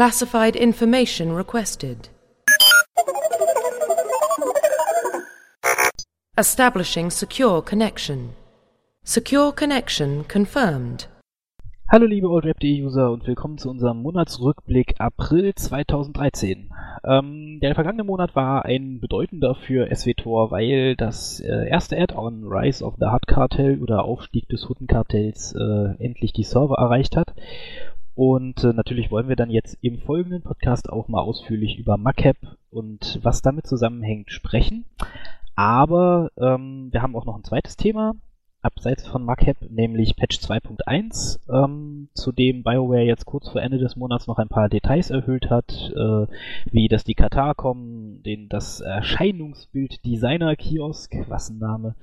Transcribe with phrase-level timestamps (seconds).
[0.00, 2.08] Classified information requested.
[6.38, 8.30] Establishing secure connection.
[9.04, 11.06] Secure connection confirmed.
[11.92, 16.70] Hallo liebe OldRap.de-User und willkommen zu unserem Monatsrückblick April 2013.
[17.04, 22.84] Ähm, der vergangene Monat war ein bedeutender für SWTOR, weil das äh, erste Add-on Rise
[22.84, 27.34] of the Hut Cartel oder Aufstieg des Huttenkartells äh, endlich die Server erreicht hat.
[28.20, 32.36] Und äh, natürlich wollen wir dann jetzt im folgenden Podcast auch mal ausführlich über Macap
[32.68, 34.84] und was damit zusammenhängt sprechen.
[35.54, 38.12] Aber ähm, wir haben auch noch ein zweites Thema,
[38.60, 43.96] abseits von Macap, nämlich Patch 2.1, ähm, zu dem BioWare jetzt kurz vor Ende des
[43.96, 46.26] Monats noch ein paar Details erhöht hat, äh,
[46.70, 51.94] wie dass die Katar kommen, den, das Erscheinungsbild Designer Kiosk, was ein Name,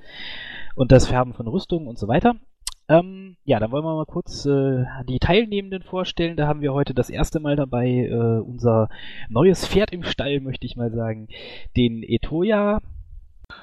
[0.73, 2.38] und das Färben von Rüstungen und so weiter.
[2.89, 6.37] Ähm, ja, dann wollen wir mal kurz äh, die Teilnehmenden vorstellen.
[6.37, 8.89] Da haben wir heute das erste Mal dabei äh, unser
[9.27, 11.27] neues Pferd im Stall, möchte ich mal sagen,
[11.75, 12.81] den Etoya.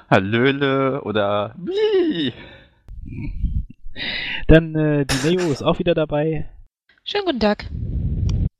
[0.09, 2.33] Hallöle oder wie?
[4.47, 6.47] Dann äh, die Neo ist auch wieder dabei.
[7.03, 7.65] Schönen guten Tag.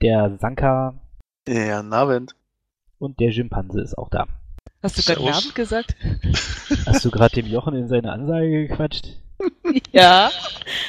[0.01, 0.95] Der Sanka.
[1.47, 2.35] Ja, guten Abend.
[2.97, 4.25] Und der Schimpanse ist auch da.
[4.81, 5.95] Hast du gerade Abend gesagt?
[6.87, 9.19] Hast du gerade dem Jochen in seine Ansage gequatscht?
[9.91, 10.29] ja,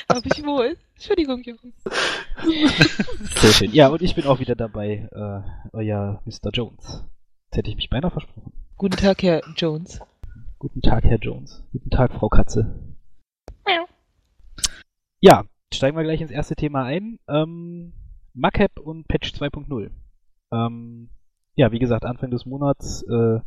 [0.08, 0.76] hab ich wohl.
[0.94, 1.74] Entschuldigung, Jochen.
[3.34, 3.72] Sehr schön.
[3.72, 6.50] Ja, und ich bin auch wieder dabei, äh, euer Mr.
[6.52, 7.04] Jones.
[7.46, 8.52] Jetzt hätte ich mich beinahe versprochen.
[8.76, 10.00] Guten Tag, Herr Jones.
[10.58, 11.64] Guten Tag, Herr Jones.
[11.72, 12.96] Guten Tag, Frau Katze.
[15.20, 17.18] Ja, steigen wir gleich ins erste Thema ein.
[17.28, 17.92] Ähm,
[18.34, 19.90] Macap und Patch 2.0.
[20.52, 21.10] Ähm,
[21.54, 23.40] ja, wie gesagt, Anfang des Monats äh,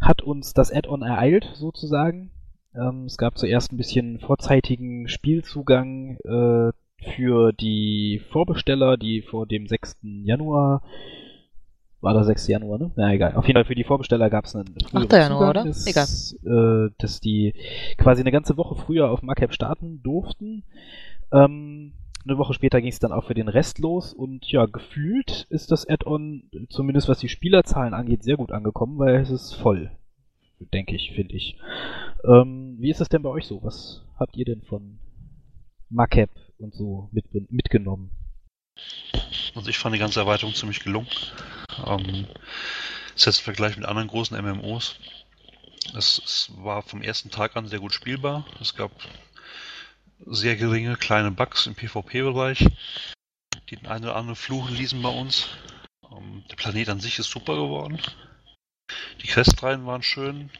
[0.00, 2.32] hat uns das Add-on ereilt, sozusagen.
[2.74, 6.72] Ähm, es gab zuerst ein bisschen vorzeitigen Spielzugang äh,
[7.14, 9.98] für die Vorbesteller, die vor dem 6.
[10.02, 10.82] Januar
[12.00, 12.48] war der 6.
[12.48, 12.90] Januar, ne?
[12.96, 13.34] Na egal.
[13.34, 15.12] Auf jeden Fall für die Vorbesteller gab es einen früheren 8.
[15.12, 15.64] Januar, Zugang, oder?
[15.64, 16.86] Dass, Egal.
[16.86, 17.54] Äh, dass die
[17.98, 20.64] quasi eine ganze Woche früher auf Macap starten durften.
[21.32, 21.92] Ähm,
[22.24, 25.70] eine Woche später ging es dann auch für den Rest los und ja, gefühlt ist
[25.70, 29.90] das Add-on, zumindest was die Spielerzahlen angeht, sehr gut angekommen, weil es ist voll.
[30.72, 31.56] Denke ich, finde ich.
[32.24, 33.62] Ähm, wie ist das denn bei euch so?
[33.62, 34.98] Was habt ihr denn von
[35.88, 38.10] Macap und so mit, mitgenommen?
[39.54, 41.08] Also ich fand die ganze Erweiterung ziemlich gelungen.
[41.86, 42.26] Ähm,
[43.14, 44.96] selbst im Vergleich mit anderen großen MMOs.
[45.96, 48.46] Es, es war vom ersten Tag an sehr gut spielbar.
[48.60, 48.92] Es gab
[50.26, 52.66] sehr geringe kleine Bugs im PvP-Bereich.
[53.68, 55.48] Die den einen oder anderen fluchen ließen bei uns.
[56.12, 58.00] Ähm, der Planet an sich ist super geworden.
[59.22, 60.50] Die Questreihen waren schön.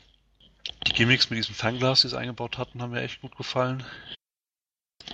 [0.86, 3.84] Die Gimmicks mit diesem Fernglas, die sie eingebaut hatten, haben mir echt gut gefallen.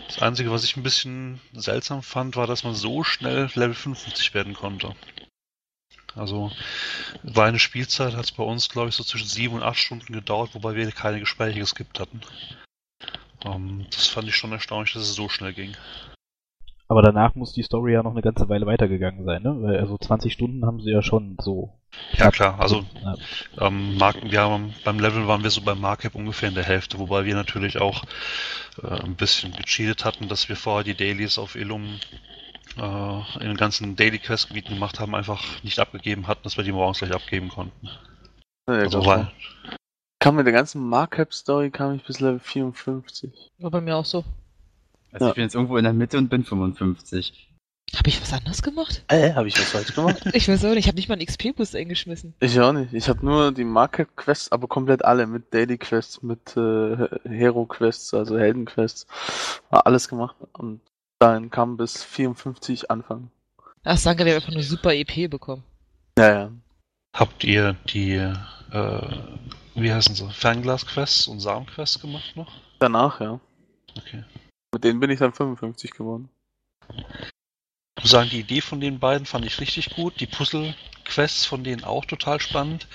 [0.06, 4.34] Das Einzige, was ich ein bisschen seltsam fand, war, dass man so schnell Level 55
[4.34, 4.94] werden konnte.
[6.14, 6.50] Also
[7.24, 10.54] reine Spielzeit hat es bei uns, glaube ich, so zwischen sieben und acht Stunden gedauert,
[10.54, 12.20] wobei wir keine Gespräche geskippt hatten.
[13.44, 15.76] Ähm, das fand ich schon erstaunlich, dass es so schnell ging.
[16.88, 19.78] Aber danach muss die Story ja noch eine ganze Weile weitergegangen sein, ne?
[19.78, 21.72] Also 20 Stunden haben sie ja schon so.
[22.18, 23.14] Ja klar, also Ja.
[23.66, 26.98] ähm, Mark, wir haben, beim Level waren wir so beim Markup ungefähr in der Hälfte,
[26.98, 28.04] wobei wir natürlich auch
[28.82, 31.98] äh, ein bisschen gecheatet hatten, dass wir vorher die Dailies auf Illum
[32.78, 36.64] äh, in den ganzen Daily Quest Gebieten gemacht haben, einfach nicht abgegeben hatten, dass wir
[36.64, 37.86] die morgens gleich abgeben konnten.
[38.68, 39.30] Ja, Also also, weil,
[40.18, 43.32] kam mit der ganzen Markup-Story kam ich bis Level 54.
[43.58, 44.24] War bei mir auch so.
[45.12, 45.30] Also Ja.
[45.30, 47.48] ich bin jetzt irgendwo in der Mitte und bin 55.
[47.94, 49.04] Habe ich was anderes gemacht?
[49.08, 50.22] Äh, habe ich was falsch gemacht?
[50.34, 52.34] Ich weiß auch nicht, ich habe nicht mal einen XP-Boost eingeschmissen.
[52.40, 52.92] ich auch nicht.
[52.92, 55.26] Ich habe nur die Markup-Quests, aber komplett alle.
[55.26, 59.06] Mit Daily-Quests, mit äh, Hero-Quests, also Helden-Quests.
[59.70, 60.36] War alles gemacht.
[60.52, 60.80] Und
[61.20, 63.30] dann kam bis 54 Anfang.
[63.84, 65.62] Ach, danke, wir haben einfach nur super EP bekommen.
[66.18, 66.50] Ja, ja.
[67.14, 69.08] habt ihr die, äh,
[69.74, 72.52] wie heißen sie, Fernglas-Quests und Samen-Quests gemacht noch?
[72.80, 73.38] Danach, ja.
[73.96, 74.24] Okay.
[74.74, 76.28] Mit denen bin ich dann 55 geworden.
[77.96, 80.20] Ich muss sagen, die Idee von den beiden fand ich richtig gut.
[80.20, 82.86] Die Puzzle-Quests von denen auch total spannend.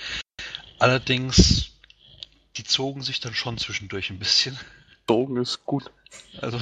[0.78, 1.72] Allerdings,
[2.56, 4.58] die zogen sich dann schon zwischendurch ein bisschen.
[5.06, 5.90] Drogen ist gut.
[6.40, 6.60] Also,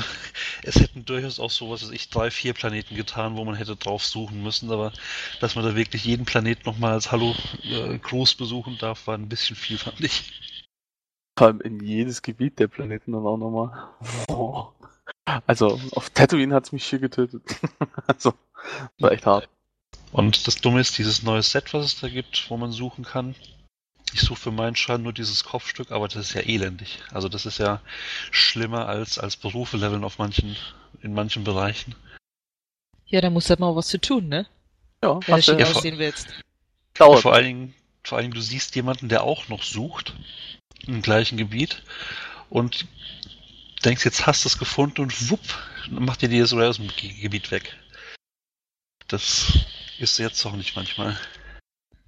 [0.62, 3.76] es hätten durchaus auch so, was weiß ich, drei, vier Planeten getan, wo man hätte
[3.76, 4.92] drauf suchen müssen, aber
[5.40, 9.28] dass man da wirklich jeden Planeten nochmal als Hallo äh, Gruß besuchen darf, war ein
[9.28, 10.32] bisschen viel, fand ich.
[11.37, 13.88] Vor allem in jedes Gebiet der Planeten dann auch nochmal.
[14.28, 14.69] Oh.
[15.46, 17.42] Also, auf Tatooine hat's mich hier getötet.
[18.06, 18.34] also,
[18.98, 19.48] war echt hart.
[20.12, 23.34] Und das Dumme ist, dieses neue Set, was es da gibt, wo man suchen kann.
[24.12, 26.98] Ich suche für meinen Schein nur dieses Kopfstück, aber das ist ja elendig.
[27.12, 27.80] Also das ist ja
[28.32, 30.56] schlimmer als, als Berufe leveln auf manchen,
[31.00, 31.94] in manchen Bereichen.
[33.06, 34.46] Ja, da muss halt mal was zu tun, ne?
[35.02, 36.28] Ja, Wenn du ja, aussehen willst.
[36.94, 37.74] Vor allen Dingen,
[38.04, 40.14] vor allen Dingen, du siehst jemanden, der auch noch sucht
[40.86, 41.82] im gleichen Gebiet
[42.50, 42.86] und
[43.84, 45.40] denkst, jetzt hast du es gefunden und wupp,
[45.90, 47.76] macht dir die sogar aus dem Ge- Gebiet weg.
[49.08, 49.52] Das
[49.98, 51.18] ist jetzt auch nicht manchmal.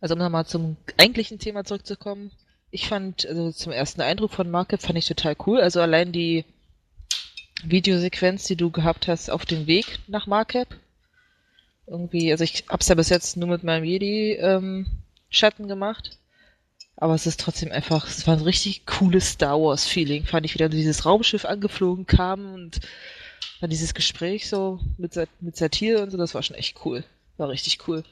[0.00, 2.30] Also um nochmal zum eigentlichen Thema zurückzukommen.
[2.70, 5.60] Ich fand, also zum ersten Eindruck von Market fand ich total cool.
[5.60, 6.44] Also allein die
[7.64, 10.68] Videosequenz, die du gehabt hast auf dem Weg nach Market.
[11.86, 16.16] Irgendwie, also ich hab's ja bis jetzt nur mit meinem Jedi-Schatten gemacht.
[17.02, 20.24] Aber es ist trotzdem einfach, es war ein richtig cooles Star Wars-Feeling.
[20.24, 22.78] Fand ich wieder, wie dieses Raumschiff angeflogen kam und
[23.60, 27.02] dann dieses Gespräch so mit, mit Satir und so, das war schon echt cool.
[27.38, 28.04] War richtig cool.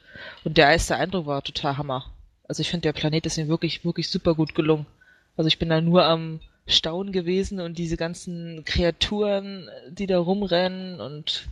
[0.43, 2.07] Und der erste Eindruck war total Hammer.
[2.49, 4.87] Also ich finde, der Planet ist mir wirklich, wirklich super gut gelungen.
[5.37, 11.01] Also ich bin da nur am Staunen gewesen und diese ganzen Kreaturen, die da rumrennen
[11.01, 11.47] und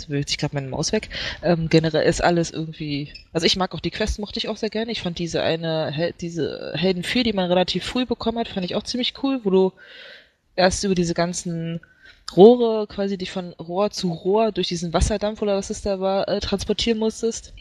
[0.00, 1.08] es bewegt sich gerade meine Maus weg.
[1.42, 3.12] Ähm, generell ist alles irgendwie.
[3.32, 4.92] Also ich mag auch die Quest, mochte ich auch sehr gerne.
[4.92, 8.74] Ich fand diese eine, diese Helden 4, die man relativ früh bekommen hat, fand ich
[8.74, 9.72] auch ziemlich cool, wo du
[10.56, 11.80] erst über diese ganzen
[12.36, 16.28] Rohre, quasi dich von Rohr zu Rohr durch diesen Wasserdampf oder was es da war,
[16.28, 17.52] äh, transportieren musstest.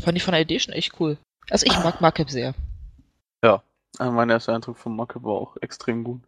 [0.00, 1.16] Fand ich von der Idee schon echt cool.
[1.50, 2.54] Also ich mag Markup sehr.
[3.98, 6.20] Äh, Mein erster Eindruck von Macke war auch extrem gut.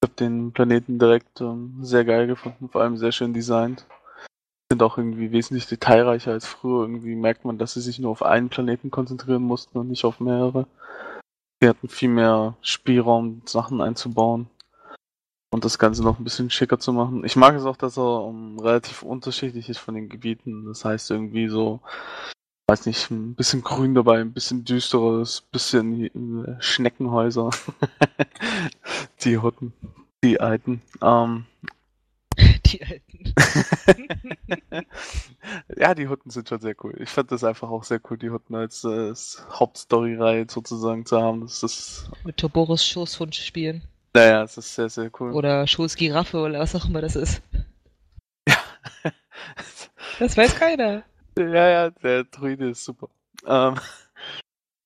[0.00, 3.86] Ich habe den Planeten direkt ähm, sehr geil gefunden, vor allem sehr schön designt.
[4.74, 6.82] Sind auch irgendwie wesentlich detailreicher als früher.
[6.82, 10.18] Irgendwie merkt man, dass sie sich nur auf einen Planeten konzentrieren mussten und nicht auf
[10.18, 10.66] mehrere.
[11.62, 14.48] Sie hatten viel mehr Spielraum, Sachen einzubauen
[15.52, 17.24] und das Ganze noch ein bisschen schicker zu machen.
[17.24, 20.64] Ich mag es auch, dass er ähm, relativ unterschiedlich ist von den Gebieten.
[20.66, 21.78] Das heißt irgendwie so,
[22.66, 27.50] weiß nicht, ein bisschen grün dabei, ein bisschen düsteres, bisschen äh, Schneckenhäuser.
[29.24, 29.72] die Hutten,
[30.24, 30.82] die alten.
[31.00, 31.46] Ähm,
[32.74, 33.34] Die alten.
[35.76, 36.94] ja, die Hutten sind schon sehr cool.
[37.00, 41.20] Ich fand das einfach auch sehr cool, die Hutten als, äh, als Hauptstory-Reihe sozusagen zu
[41.20, 41.42] haben.
[41.42, 43.82] Das ist, Mit Toboris Schoßhund spielen.
[44.14, 45.32] naja, es ist sehr, sehr cool.
[45.32, 47.42] Oder Schoßgiraffe oder was auch immer das ist.
[50.20, 51.02] Das weiß keiner.
[51.36, 53.08] Ja, ja, der Druide ist super.
[53.46, 53.74] Ähm,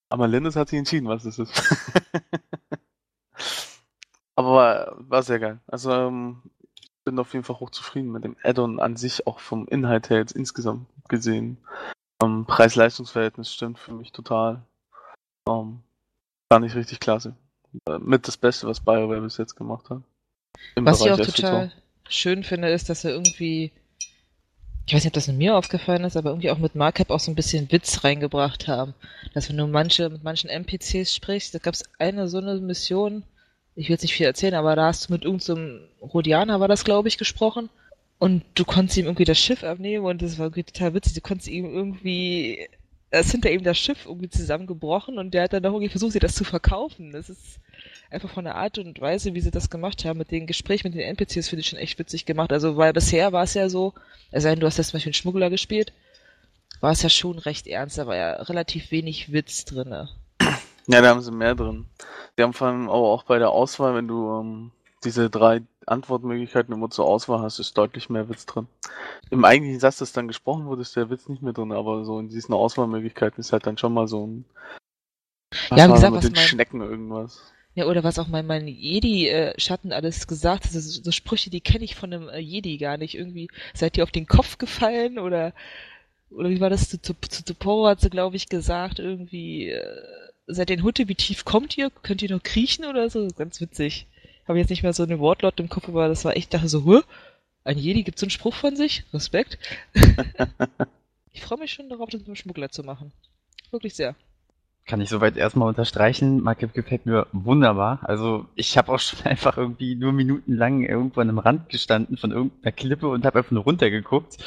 [0.08, 1.52] aber Linus hat sich entschieden, was das ist.
[4.36, 5.60] aber war, war sehr geil.
[5.66, 6.42] Also ähm,
[7.08, 10.32] bin auf jeden Fall hochzufrieden mit dem Add-on an sich, auch vom Inhalt her jetzt
[10.32, 11.56] insgesamt gesehen.
[12.22, 14.62] Ähm, Preis-Leistungs-Verhältnis stimmt für mich total.
[15.48, 15.80] Ähm,
[16.52, 17.34] fand ich richtig klasse.
[17.88, 20.02] Äh, Mit das Beste, was BioWare bis jetzt gemacht hat.
[20.74, 21.72] Im Was ich auch Bereich total
[22.10, 23.72] schön finde, ist, dass er irgendwie,
[24.86, 27.30] ich weiß nicht, ob das mir aufgefallen ist, aber irgendwie auch mit Markup auch so
[27.30, 28.92] ein bisschen Witz reingebracht haben.
[29.32, 33.22] Dass wenn du manche, mit manchen NPCs sprichst, da gab es eine so eine Mission,
[33.78, 36.66] ich will jetzt nicht viel erzählen, aber da hast du mit irgendeinem so Rhodianer, war
[36.66, 37.70] das glaube ich, gesprochen.
[38.18, 41.14] Und du konntest ihm irgendwie das Schiff abnehmen und das war total witzig.
[41.14, 42.68] Du konntest ihm irgendwie,
[43.12, 46.16] da ist hinter ihm das Schiff irgendwie zusammengebrochen und der hat dann noch irgendwie versucht,
[46.16, 47.12] dir das zu verkaufen.
[47.12, 47.60] Das ist
[48.10, 50.94] einfach von der Art und Weise, wie sie das gemacht haben, mit den Gesprächen mit
[50.94, 52.52] den NPCs, finde ich schon echt witzig gemacht.
[52.52, 53.94] Also, weil bisher war es ja so,
[54.32, 55.92] denn, du hast jetzt zum Beispiel einen Schmuggler gespielt,
[56.80, 60.08] war es ja schon recht ernst, da war ja relativ wenig Witz drinne.
[60.88, 61.86] Ja, da haben sie mehr drin.
[62.36, 64.70] Die haben vor allem aber auch bei der Auswahl, wenn du ähm,
[65.04, 68.66] diese drei Antwortmöglichkeiten immer zur Auswahl hast, ist deutlich mehr Witz drin.
[69.30, 72.18] Im eigentlichen Satz, das dann gesprochen wurde, ist der Witz nicht mehr drin, aber so
[72.18, 74.44] in diesen Auswahlmöglichkeiten ist halt dann schon mal so ein
[75.70, 77.52] Ja, war gesagt, mit was den mein- Schnecken irgendwas.
[77.74, 81.84] Ja, oder was auch mein, mein Jedi-Schatten alles gesagt hat, so, so Sprüche, die kenne
[81.84, 83.14] ich von einem äh, Jedi gar nicht.
[83.14, 85.52] Irgendwie, seid ihr auf den Kopf gefallen oder
[86.30, 90.02] oder wie war das zu, zu, zu Toporo hat sie, glaube ich, gesagt, irgendwie, äh,
[90.48, 91.90] seid ihr in Hutte, wie tief kommt ihr?
[92.02, 93.28] Könnt ihr noch kriechen oder so?
[93.36, 94.06] Ganz witzig.
[94.46, 96.84] Habe jetzt nicht mehr so eine Wortlaut im Kopf, aber das war echt, dachte so,
[96.84, 97.02] Hä?
[97.64, 99.04] Ein Jedi gibt so einen Spruch von sich?
[99.12, 99.58] Respekt.
[101.32, 103.12] ich freue mich schon darauf, das mit dem Schmuggler zu machen.
[103.70, 104.14] Wirklich sehr.
[104.86, 106.42] Kann ich soweit erstmal unterstreichen.
[106.42, 108.00] Markup gefällt mir wunderbar.
[108.04, 112.32] Also ich habe auch schon einfach irgendwie nur minutenlang irgendwo an einem Rand gestanden von
[112.32, 114.38] irgendeiner Klippe und habe einfach nur runtergeguckt.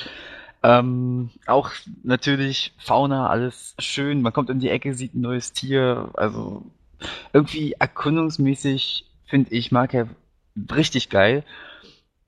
[0.63, 1.71] Ähm, auch
[2.03, 4.21] natürlich Fauna, alles schön.
[4.21, 6.09] Man kommt in die Ecke, sieht ein neues Tier.
[6.13, 6.63] Also
[7.33, 10.09] irgendwie erkundungsmäßig finde ich Markup
[10.71, 11.43] richtig geil.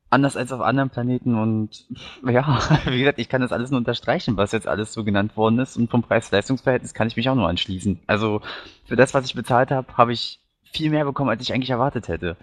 [0.09, 1.85] Anders als auf anderen Planeten und
[2.27, 5.59] ja, wie gesagt, ich kann das alles nur unterstreichen, was jetzt alles so genannt worden
[5.59, 7.99] ist und vom Preis-Leistungs-Verhältnis kann ich mich auch nur anschließen.
[8.05, 8.41] Also
[8.85, 12.07] für das, was ich bezahlt habe, habe ich viel mehr bekommen, als ich eigentlich erwartet
[12.07, 12.37] hätte.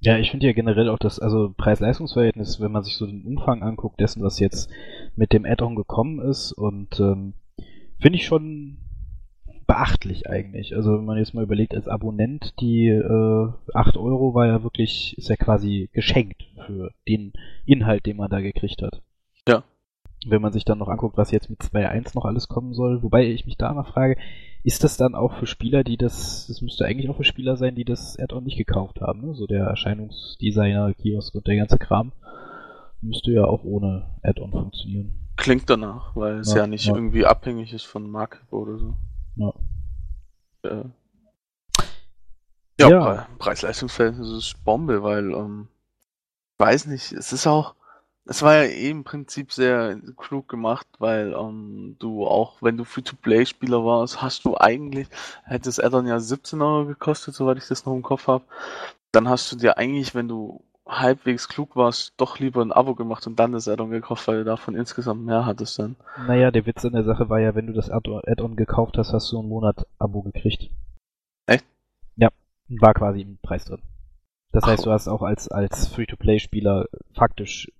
[0.00, 3.62] Ja, ich finde ja generell auch das, also Preis-Leistungs-Verhältnis, wenn man sich so den Umfang
[3.62, 4.68] anguckt, dessen, was jetzt
[5.16, 7.34] mit dem Add-on gekommen ist und ähm,
[7.98, 8.78] finde ich schon
[9.66, 10.74] beachtlich eigentlich.
[10.74, 15.16] Also wenn man jetzt mal überlegt, als Abonnent, die äh, 8 Euro war ja wirklich,
[15.16, 17.32] ist ja quasi geschenkt für den
[17.64, 19.02] Inhalt, den man da gekriegt hat.
[20.26, 23.02] wenn man sich dann noch anguckt, was jetzt mit 2.1 noch alles kommen soll.
[23.02, 24.16] Wobei ich mich da mal frage,
[24.62, 27.74] ist das dann auch für Spieler, die das, das müsste eigentlich auch für Spieler sein,
[27.74, 29.34] die das Add-on nicht gekauft haben, ne?
[29.34, 32.12] so der Erscheinungsdesigner, Kiosk und der ganze Kram,
[33.02, 35.18] müsste ja auch ohne Add-on funktionieren.
[35.36, 36.94] Klingt danach, weil es Ja, ja, nicht ja.
[36.94, 38.94] irgendwie abhängig ist von Market oder so.
[39.36, 39.52] Ja.
[40.62, 40.84] Äh,
[42.80, 43.00] ja, Ja.
[43.00, 45.68] Pre Preis-Leistungsverhältnis ist Bombe, weil, ähm,
[46.58, 47.74] ich weiß nicht, es ist auch,
[48.24, 52.84] es war ja eh im Prinzip sehr klug gemacht, weil ähm, du auch, wenn du
[52.84, 55.08] Free-to-Play-Spieler warst, hast du eigentlich,
[55.44, 58.44] hätte das Addon ja 17 Euro gekostet, soweit ich das noch im Kopf habe,
[59.10, 63.26] dann hast du dir eigentlich, wenn du halbwegs klug warst, doch lieber ein Abo gemacht
[63.26, 65.96] und dann das Addon gekauft, weil du davon insgesamt mehr hattest dann.
[66.26, 69.12] Naja, der Witz an der Sache war ja, wenn du das Add- Add-on gekauft hast,
[69.12, 70.70] hast du einen Monat Abo gekriegt.
[71.46, 71.64] Echt?
[72.16, 72.30] Ja,
[72.68, 73.82] war quasi im Preis drin.
[74.52, 74.68] Das Ach.
[74.68, 77.70] heißt, du hast auch als, als Free-to-Play-Spieler faktisch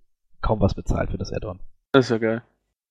[0.41, 1.61] kaum was bezahlt für das Add-on.
[1.93, 2.43] Das ist ja geil.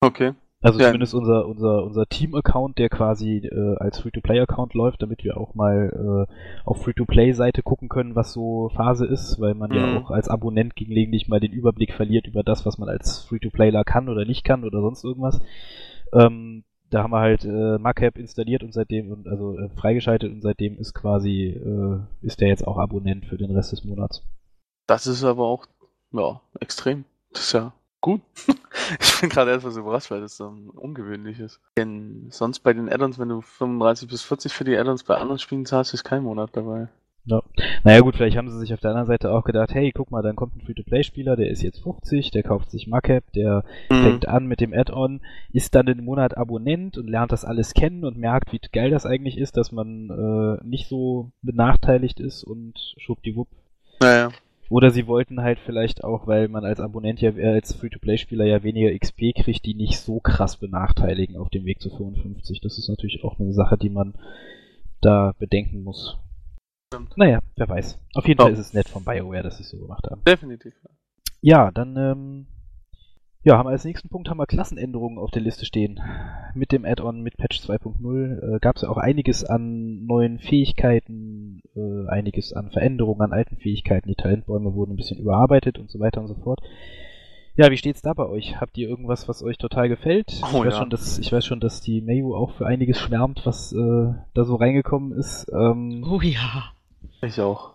[0.01, 0.33] Okay.
[0.63, 0.85] Also Ja.
[0.87, 6.27] zumindest unser, unser, unser Team-Account, der quasi äh, als Free-to-Play-Account läuft, damit wir auch mal
[6.29, 6.33] äh,
[6.65, 9.97] auf Free-to-Play-Seite gucken können, was so Phase ist, weil man ja Mhm.
[9.97, 14.07] auch als Abonnent gelegentlich mal den Überblick verliert über das, was man als Free-to-Playler kann
[14.07, 15.39] oder nicht kann oder sonst irgendwas.
[16.13, 20.41] Ähm, da haben wir halt äh, Macap installiert und seitdem und also äh, freigeschaltet und
[20.41, 24.23] seitdem ist quasi äh, ist der jetzt auch Abonnent für den Rest des Monats.
[24.87, 25.65] Das ist aber auch,
[26.11, 27.05] ja, extrem.
[27.31, 28.21] Das ist ja gut.
[28.99, 31.59] ich bin gerade etwas überrascht, weil das ähm, ungewöhnlich ist.
[31.77, 35.39] Denn sonst bei den Addons, wenn du 35 bis 40 für die Addons bei anderen
[35.39, 36.89] Spielen zahlst, ist kein Monat dabei.
[37.25, 37.43] Ja.
[37.83, 40.23] Naja gut, vielleicht haben sie sich auf der anderen Seite auch gedacht, hey, guck mal,
[40.23, 44.01] dann kommt ein Free-to-Play-Spieler, der ist jetzt 50, der kauft sich Macap, der Mhm.
[44.03, 48.05] fängt an mit dem Add-on, ist dann einen Monat Abonnent und lernt das alles kennen
[48.05, 52.73] und merkt, wie geil das eigentlich ist, dass man äh, nicht so benachteiligt ist und
[52.97, 53.49] schwuppdiwupp.
[54.01, 54.29] Naja.
[54.71, 58.63] Oder sie wollten halt vielleicht auch, weil man als Abonnent ja, äh, als Free-to-Play-Spieler ja
[58.63, 62.61] weniger XP kriegt, die nicht so krass benachteiligen auf dem Weg zu 55.
[62.61, 64.13] Das ist natürlich auch eine Sache, die man
[65.01, 66.17] da bedenken muss.
[66.93, 67.17] Stimmt.
[67.17, 67.99] Naja, wer weiß.
[68.13, 68.39] Auf jeden.
[68.39, 70.21] Fall ist es nett von BioWare, dass sie es so gemacht haben.
[70.25, 70.73] Definitiv.
[71.41, 72.47] Ja, dann ähm,
[73.43, 75.99] ja, haben wir als nächsten Punkt haben wir Klassenänderungen auf der Liste stehen.
[76.53, 81.61] Mit dem Add-on, mit Patch 2.0 äh, gab es ja auch einiges an neuen Fähigkeiten,
[81.75, 84.09] äh, einiges an Veränderungen an alten Fähigkeiten.
[84.09, 86.61] Die Talentbäume wurden ein bisschen überarbeitet und so weiter und so fort.
[87.55, 88.61] Ja, wie steht's da bei euch?
[88.61, 90.41] Habt ihr irgendwas, was euch total gefällt?
[90.43, 90.79] Oh, ich, weiß ja.
[90.79, 94.45] schon, dass, ich weiß schon, dass die Mayu auch für einiges schwärmt, was äh, da
[94.45, 95.51] so reingekommen ist.
[95.53, 96.71] Ähm, Oh ja.
[97.21, 97.73] Ich auch.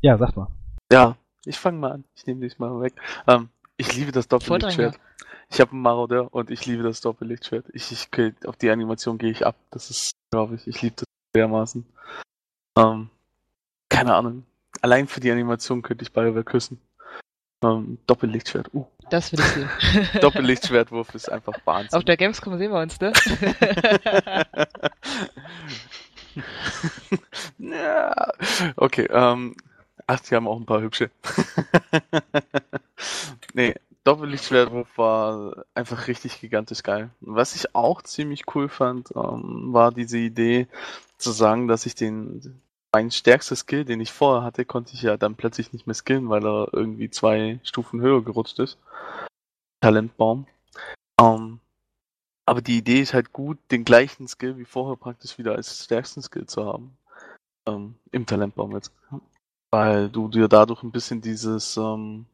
[0.00, 0.48] Ja, sagt mal.
[0.92, 2.04] Ja, ich fange mal an.
[2.14, 2.94] Ich nehme dich mal weg.
[3.26, 4.98] Ähm, ich liebe das Doppellichtschwert.
[5.48, 7.66] Ich habe einen Marodeur und ich liebe das Doppellichtschwert.
[7.72, 8.08] Ich, ich
[8.46, 9.56] auf die Animation gehe ich ab.
[9.70, 11.86] Das ist, glaube ich, ich liebe das dermaßen.
[12.76, 13.10] Ähm,
[13.88, 14.44] keine Ahnung.
[14.82, 16.80] Allein für die Animation könnte ich BioWare küssen.
[17.64, 18.74] Ähm, Doppellichtschwert.
[18.74, 19.70] Uh, Das will ich sehen.
[20.20, 21.96] Doppellichtschwertwurf ist einfach Wahnsinn.
[21.96, 23.12] Auf der Gamescom sehen wir uns, ne?
[27.72, 28.32] ja.
[28.76, 29.56] Okay, ähm.
[30.06, 31.10] Ach, die haben auch ein paar hübsche.
[33.54, 37.10] nee, Doppellichtschwertwurf war einfach richtig gigantisch geil.
[37.20, 40.68] Was ich auch ziemlich cool fand, ähm, war diese Idee
[41.18, 42.60] zu sagen, dass ich den
[42.92, 46.30] mein stärkster Skill, den ich vorher hatte, konnte ich ja dann plötzlich nicht mehr skillen,
[46.30, 48.78] weil er irgendwie zwei Stufen höher gerutscht ist.
[49.82, 50.46] Talentbaum.
[51.20, 51.60] Ähm,
[52.46, 56.22] aber die Idee ist halt gut, den gleichen Skill wie vorher praktisch wieder als stärksten
[56.22, 56.96] Skill zu haben.
[57.66, 58.92] Ähm, Im Talentbaum jetzt.
[59.76, 62.24] Weil du dir dadurch ein bisschen dieses ähm,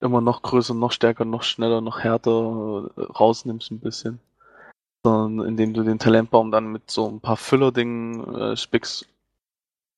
[0.00, 4.18] immer noch größer, noch stärker, noch schneller, noch härter äh, rausnimmst ein bisschen.
[5.06, 9.06] Sondern indem du den Talentbaum dann mit so ein paar Füllerdingen äh, spickst,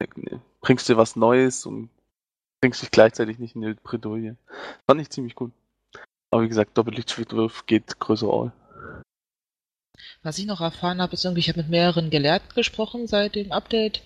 [0.00, 0.06] äh,
[0.60, 1.88] bringst dir was Neues und
[2.60, 4.36] bringst dich gleichzeitig nicht in die Bredouille.
[4.86, 5.52] Fand ich ziemlich gut.
[6.30, 8.52] Aber wie gesagt, Doppellichtschwertwurf geht größer all.
[10.22, 13.50] Was ich noch erfahren habe, ist irgendwie, ich habe mit mehreren Gelehrten gesprochen seit dem
[13.50, 14.02] Update.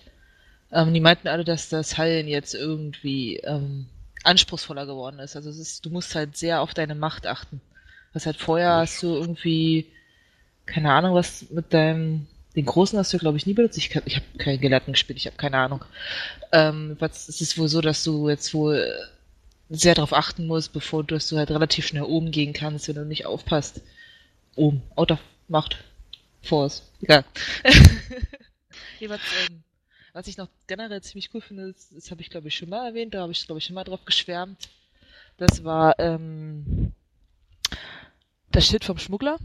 [0.71, 3.87] Ähm, die meinten alle, dass das Heilen jetzt irgendwie ähm,
[4.23, 5.35] anspruchsvoller geworden ist.
[5.35, 7.61] Also es ist, du musst halt sehr auf deine Macht achten.
[8.13, 9.87] Was halt vorher hast du irgendwie,
[10.65, 13.77] keine Ahnung, was mit deinem, den Großen hast du glaube ich nie benutzt.
[13.77, 15.85] Ich, ich habe keinen Gelehrten gespielt, ich habe keine Ahnung.
[16.51, 18.91] Ähm, was, es ist wohl so, dass du jetzt wohl
[19.69, 22.95] sehr darauf achten musst, bevor du, dass du halt relativ schnell oben gehen kannst, wenn
[22.95, 23.81] du nicht aufpasst.
[24.55, 25.77] Oben, out of Macht.
[26.41, 26.83] Force.
[27.01, 27.25] Egal.
[28.99, 29.63] Jeweils, ähm,
[30.17, 32.87] was ich noch generell ziemlich cool finde, das, das habe ich glaube ich schon mal
[32.87, 34.67] erwähnt, da habe ich glaube ich schon mal drauf geschwärmt.
[35.37, 36.91] Das war ähm,
[38.51, 39.37] das Schild vom Schmuggler.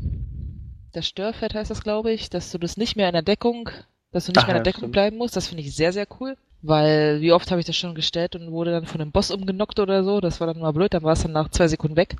[0.92, 3.68] Das Störfeld heißt das, glaube ich, dass du das nicht mehr in der Deckung,
[4.12, 4.92] dass du nicht Ach mehr in der Deckung stimmt.
[4.92, 5.36] bleiben musst.
[5.36, 6.38] Das finde ich sehr, sehr cool.
[6.62, 9.78] Weil, wie oft habe ich das schon gestellt und wurde dann von einem Boss umgenockt
[9.78, 10.22] oder so.
[10.22, 12.16] Das war dann mal blöd, dann war es dann nach zwei Sekunden weg.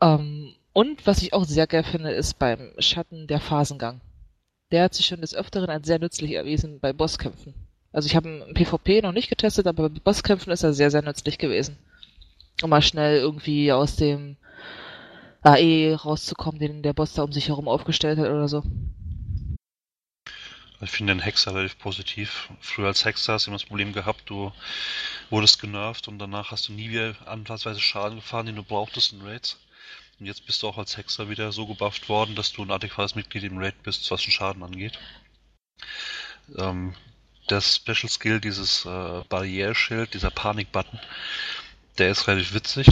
[0.00, 4.00] Ähm, und was ich auch sehr geil finde, ist beim Schatten der Phasengang.
[4.74, 7.54] Der hat sich schon des Öfteren als sehr nützlich erwiesen bei Bosskämpfen.
[7.92, 11.02] Also ich habe im PvP noch nicht getestet, aber bei Bosskämpfen ist er sehr, sehr
[11.02, 11.78] nützlich gewesen.
[12.60, 14.36] Um mal schnell irgendwie aus dem
[15.44, 18.64] AE rauszukommen, den der Boss da um sich herum aufgestellt hat oder so.
[20.80, 22.50] Ich finde den Hexer relativ positiv.
[22.58, 24.50] Früher als Hexer hast du immer das Problem gehabt, du
[25.30, 29.22] wurdest genervt und danach hast du nie wieder ansatzweise Schaden gefahren, den du brauchtest in
[29.22, 29.56] Raids.
[30.20, 33.14] Und jetzt bist du auch als Hexer wieder so gebufft worden, dass du ein adäquates
[33.14, 34.98] Mitglied im Raid bist, was den Schaden angeht.
[36.56, 36.94] Ähm,
[37.50, 40.98] der Special Skill, dieses äh, Barrierschild, dieser Panik-Button,
[41.98, 42.86] der ist relativ witzig.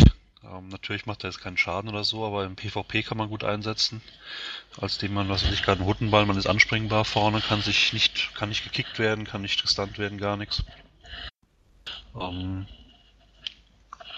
[0.44, 3.44] Ähm, natürlich macht er jetzt keinen Schaden oder so, aber im PvP kann man gut
[3.44, 4.02] einsetzen.
[4.80, 7.92] Als dem man, was weiß ich, gerade einen Huttenball, man ist anspringbar vorne, kann sich
[7.92, 10.64] nicht, kann nicht gekickt werden, kann nicht gestunt werden, gar nichts.
[12.18, 12.66] Ähm,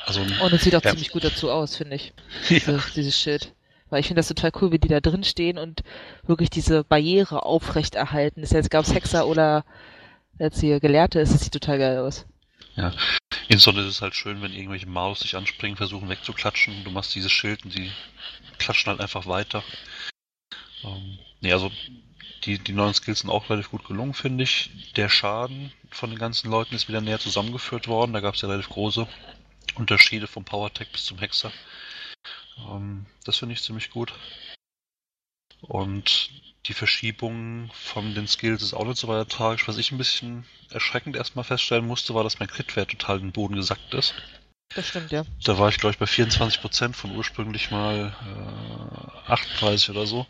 [0.06, 0.90] also, Und es sieht auch ja.
[0.90, 2.12] ziemlich gut dazu aus, finde ich.
[2.48, 2.58] Ja.
[2.58, 3.52] Diese, dieses Schild.
[3.90, 5.82] Weil ich finde das total cool, wie die da drin stehen und
[6.26, 8.42] wirklich diese Barriere aufrechterhalten.
[8.42, 9.64] Ist jetzt, gab's Hexer oder
[10.38, 12.26] jetzt hier Gelehrte ist, das sieht total geil aus.
[13.48, 16.82] Insbesondere ist es halt schön, wenn irgendwelche Maus sich anspringen, versuchen wegzuklatschen.
[16.84, 17.92] Du machst dieses Schild und die
[18.58, 19.62] klatschen halt einfach weiter.
[20.82, 21.70] Ähm, nee, also
[22.44, 24.70] die, die neuen Skills sind auch relativ gut gelungen, finde ich.
[24.96, 28.12] Der Schaden von den ganzen Leuten ist wieder näher zusammengeführt worden.
[28.12, 29.06] Da gab es ja relativ große
[29.76, 31.52] Unterschiede vom Power-Tech bis zum Hexer.
[32.58, 34.12] Ähm, das finde ich ziemlich gut.
[35.60, 36.30] Und
[36.66, 39.68] die Verschiebung von den Skills ist auch nicht so weiter tragisch.
[39.68, 43.32] Was ich ein bisschen erschreckend erstmal feststellen musste, war, dass mein Crit-Wert total in den
[43.32, 44.14] Boden gesackt ist.
[44.74, 45.24] Das stimmt, ja.
[45.44, 48.14] Da war ich, glaube ich, bei 24% von ursprünglich mal
[49.28, 50.26] äh, 38 oder so.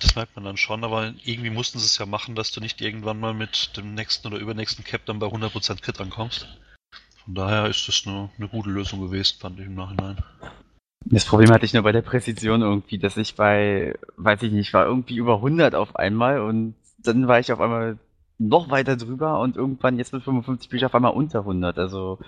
[0.00, 2.80] Das merkt man dann schon, aber irgendwie mussten sie es ja machen, dass du nicht
[2.80, 6.48] irgendwann mal mit dem nächsten oder übernächsten Cap dann bei 100% Crit ankommst.
[7.28, 10.16] Von daher ist das eine, eine gute Lösung gewesen, fand ich im Nachhinein.
[11.04, 14.72] Das Problem hatte ich nur bei der Präzision irgendwie, dass ich bei, weiß ich nicht,
[14.72, 17.98] war irgendwie über 100 auf einmal und dann war ich auf einmal
[18.38, 21.78] noch weiter drüber und irgendwann jetzt mit 55 bin ich auf einmal unter 100.
[21.78, 22.18] Also,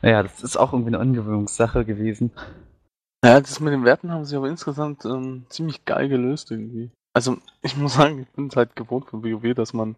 [0.00, 2.30] naja, das ist auch irgendwie eine Angewöhnungssache gewesen.
[3.22, 6.90] Ja, das mit den Werten haben sie aber insgesamt ähm, ziemlich geil gelöst irgendwie.
[7.12, 9.96] Also ich muss sagen, ich bin es halt gewohnt von WoW, dass man,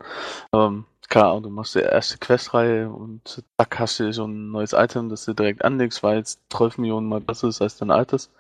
[0.53, 0.85] ähm,
[1.21, 5.25] Ahnung, du machst die erste Questreihe und zack hast du schon ein neues Item, das
[5.25, 8.31] du direkt anlegst, weil es 12 Millionen mal besser ist als dein altes.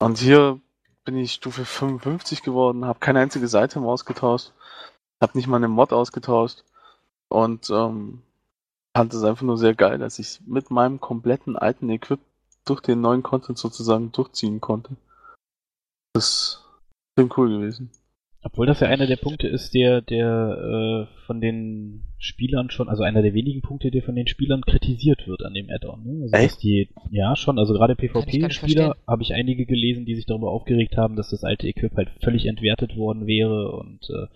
[0.00, 0.60] Und hier
[1.04, 4.52] bin ich Stufe 55 geworden, habe kein einziges Item ausgetauscht,
[5.20, 6.64] habe nicht mal eine Mod ausgetauscht
[7.28, 8.22] und ähm,
[8.96, 12.20] fand es einfach nur sehr geil, dass ich mit meinem kompletten alten Equip
[12.64, 14.96] durch den neuen Content sozusagen durchziehen konnte.
[16.14, 16.64] Das ist
[17.16, 17.90] ziemlich cool gewesen.
[18.44, 23.04] Obwohl das ja einer der Punkte ist, der, der äh, von den Spielern schon, also
[23.04, 26.02] einer der wenigen Punkte, der von den Spielern kritisiert wird an dem Add-on.
[26.04, 26.22] Ne?
[26.24, 26.62] Also, Echt?
[26.62, 31.14] die, ja, schon, also gerade PvP-Spieler habe ich einige gelesen, die sich darüber aufgeregt haben,
[31.14, 34.26] dass das alte Equip halt völlig entwertet worden wäre und äh,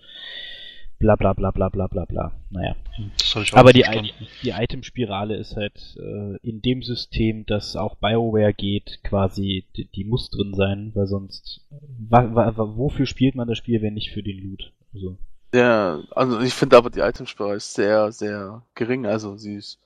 [0.99, 2.33] bla bla bla bla bla bla bla.
[2.51, 2.75] Naja.
[3.19, 3.83] Das hatte ich auch Aber die.
[3.83, 9.85] I- die Item-Spirale ist halt äh, in dem System, das auch BioWare geht, quasi, die,
[9.87, 11.61] die muss drin sein, weil sonst,
[12.09, 14.73] wa, wa, wa, wofür spielt man das Spiel, wenn nicht für den Loot?
[14.95, 15.19] Also,
[15.53, 19.07] Der, also ich finde aber die Itemsperre ist sehr, sehr gering.
[19.07, 19.79] Also sie ist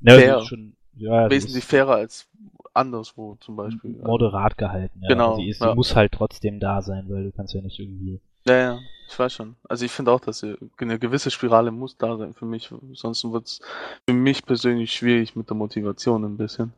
[0.00, 0.38] ja, Fair.
[0.38, 2.28] ist schon, ja, wesentlich ist fairer als
[2.74, 3.92] anderswo zum Beispiel.
[4.04, 5.00] moderat gehalten.
[5.02, 5.08] Ja.
[5.08, 5.70] Genau, Also sie, ist, ja.
[5.70, 8.20] sie muss halt trotzdem da sein, weil du kannst ja nicht irgendwie.
[8.46, 9.56] Ja, ja, ich weiß schon.
[9.68, 12.70] Also ich finde auch, dass eine gewisse Spirale muss da sein für mich.
[12.92, 13.60] Sonst wird es
[14.06, 16.72] für mich persönlich schwierig mit der Motivation ein bisschen.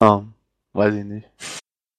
[0.00, 0.34] Ähm,
[0.72, 1.28] weiß ich nicht.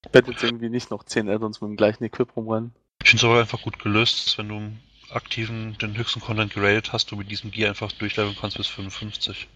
[0.05, 2.73] Ich werde jetzt irgendwie nicht noch 10 Add-ons mit dem gleichen Equip rumrennen.
[3.01, 4.71] Ich finde es aber einfach gut gelöst, wenn du
[5.11, 9.47] aktiven, den höchsten Content geradet hast, du mit diesem Gear einfach durchleveln kannst bis 55.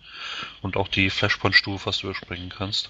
[0.61, 2.89] Und auch die Flashpoint-Stufe fast überspringen kannst.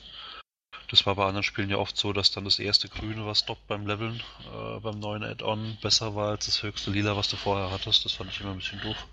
[0.90, 3.68] Das war bei anderen Spielen ja oft so, dass dann das erste Grüne, was droppt
[3.68, 7.72] beim Leveln, äh, beim neuen Add-on, besser war als das höchste Lila, was du vorher
[7.72, 8.06] hattest.
[8.06, 9.08] Das fand ich immer ein bisschen doof.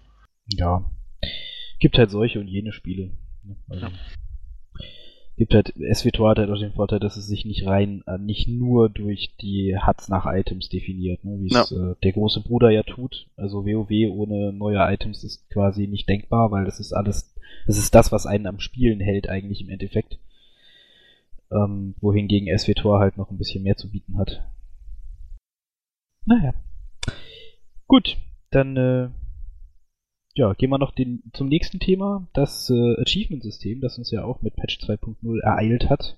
[0.56, 0.90] Ja.
[1.78, 3.12] Gibt halt solche und jene Spiele.
[3.44, 3.56] ne?
[3.68, 3.92] Also, Ja.
[5.40, 8.46] Gibt halt, SWTOR hat halt auch den Vorteil, dass es sich nicht rein, äh, nicht
[8.46, 11.38] nur durch die Huts nach Items definiert, ne?
[11.40, 13.26] wie es äh, der große Bruder ja tut.
[13.38, 17.34] Also WoW ohne neue Items ist quasi nicht denkbar, weil das ist alles,
[17.66, 20.18] das ist das, was einen am Spielen hält eigentlich im Endeffekt.
[21.52, 24.46] Ähm, wohingegen SWTOR halt noch ein bisschen mehr zu bieten hat.
[26.24, 26.54] Naja.
[27.86, 28.16] Gut,
[28.50, 29.08] dann äh,
[30.34, 34.42] ja, gehen wir noch den, zum nächsten Thema, das äh, Achievement-System, das uns ja auch
[34.42, 36.16] mit Patch 2.0 ereilt hat.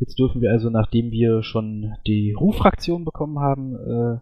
[0.00, 4.18] Jetzt dürfen wir also, nachdem wir schon die Ruffraktion bekommen haben, äh,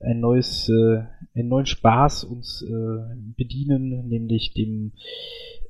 [0.00, 1.02] ein neues, äh,
[1.34, 4.92] einen neuen Spaß uns äh, bedienen, nämlich dem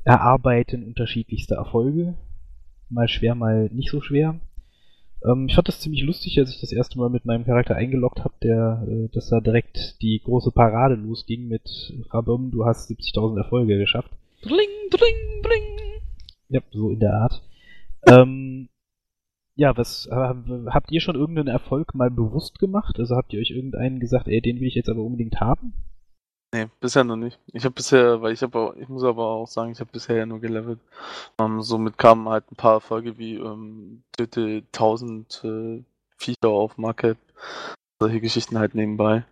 [0.04, 2.16] Erarbeiten unterschiedlichster Erfolge.
[2.90, 4.40] Mal schwer, mal nicht so schwer.
[5.24, 8.20] Ähm, ich fand das ziemlich lustig, als ich das erste Mal mit meinem Charakter eingeloggt
[8.20, 13.38] habe, der, äh, dass da direkt die große Parade losging mit Rabum, du hast 70.000
[13.38, 14.10] Erfolge geschafft.
[14.42, 15.78] Bling, bling, bling.
[16.48, 17.42] Ja, so in der Art.
[18.06, 18.68] ähm,
[19.56, 23.00] ja, was habt ihr schon irgendeinen Erfolg mal bewusst gemacht?
[23.00, 25.74] Also habt ihr euch irgendeinen gesagt, ey, den will ich jetzt aber unbedingt haben?
[26.54, 27.38] Nee, bisher noch nicht.
[27.52, 30.26] Ich habe bisher, weil ich habe ich muss aber auch sagen, ich habe bisher ja
[30.26, 30.80] nur gelevelt.
[31.38, 35.84] Ähm, somit kamen halt ein paar Erfolge wie ähm, töte 1000 äh,
[36.16, 37.18] Viecher auf Market,
[38.00, 39.24] solche Geschichten halt nebenbei.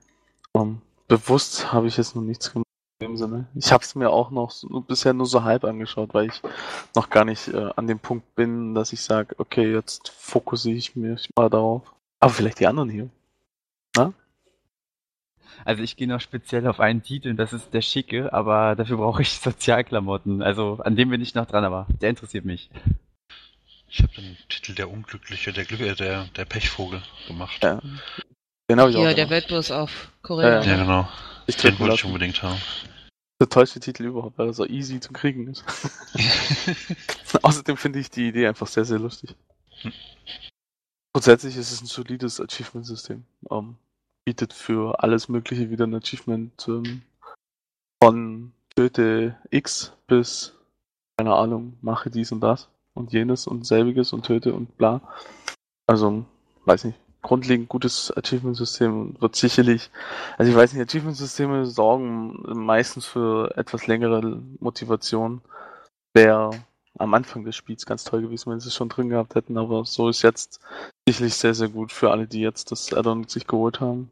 [0.54, 2.66] Ähm, bewusst habe ich jetzt noch nichts gemacht
[3.00, 3.46] in dem Sinne.
[3.54, 6.42] Ich habe es mir auch noch so, bisher nur so halb angeschaut, weil ich
[6.94, 10.96] noch gar nicht äh, an dem Punkt bin, dass ich sage, okay, jetzt fokussiere ich
[10.96, 11.94] mich mal darauf.
[12.20, 13.08] Aber vielleicht die anderen hier.
[13.96, 14.12] Na?
[15.64, 19.22] Also ich gehe noch speziell auf einen Titel, das ist der Schicke, aber dafür brauche
[19.22, 20.42] ich Sozialklamotten.
[20.42, 22.70] Also an dem bin ich noch dran, aber der interessiert mich.
[23.88, 27.62] Ich habe den Titel der Unglückliche, der Glück, äh, der, der Pechvogel gemacht.
[27.62, 27.80] Ja.
[28.68, 28.88] Ich auch.
[28.88, 29.30] Ja, der.
[29.30, 30.60] Weltbus auf Korea.
[30.60, 31.08] Ja, Ja, genau.
[31.46, 32.60] Ich Den wollte ich unbedingt haben.
[33.40, 35.64] Der tollste Titel überhaupt, weil er so easy zu kriegen ist.
[37.42, 39.34] Außerdem finde ich die Idee einfach sehr, sehr lustig.
[39.82, 39.92] Hm.
[41.12, 43.24] Grundsätzlich ist es ein solides Achievement-System.
[43.50, 43.76] Ähm,
[44.26, 47.02] bietet für alles Mögliche wieder ein Achievement ähm,
[48.02, 50.54] von töte X bis,
[51.16, 55.00] keine Ahnung, mache dies und das und jenes und selbiges und töte und bla.
[55.86, 56.24] Also,
[56.64, 56.98] weiß nicht.
[57.22, 59.90] Grundlegend gutes Achievement-System wird sicherlich,
[60.38, 65.40] also ich weiß nicht, Achievement-Systeme sorgen meistens für etwas längere Motivation.
[66.14, 66.50] Wäre
[66.98, 69.84] am Anfang des Spiels ganz toll gewesen, wenn sie es schon drin gehabt hätten, aber
[69.84, 70.60] so ist jetzt
[71.06, 74.10] sicherlich sehr, sehr gut für alle, die jetzt das Addon sich geholt haben.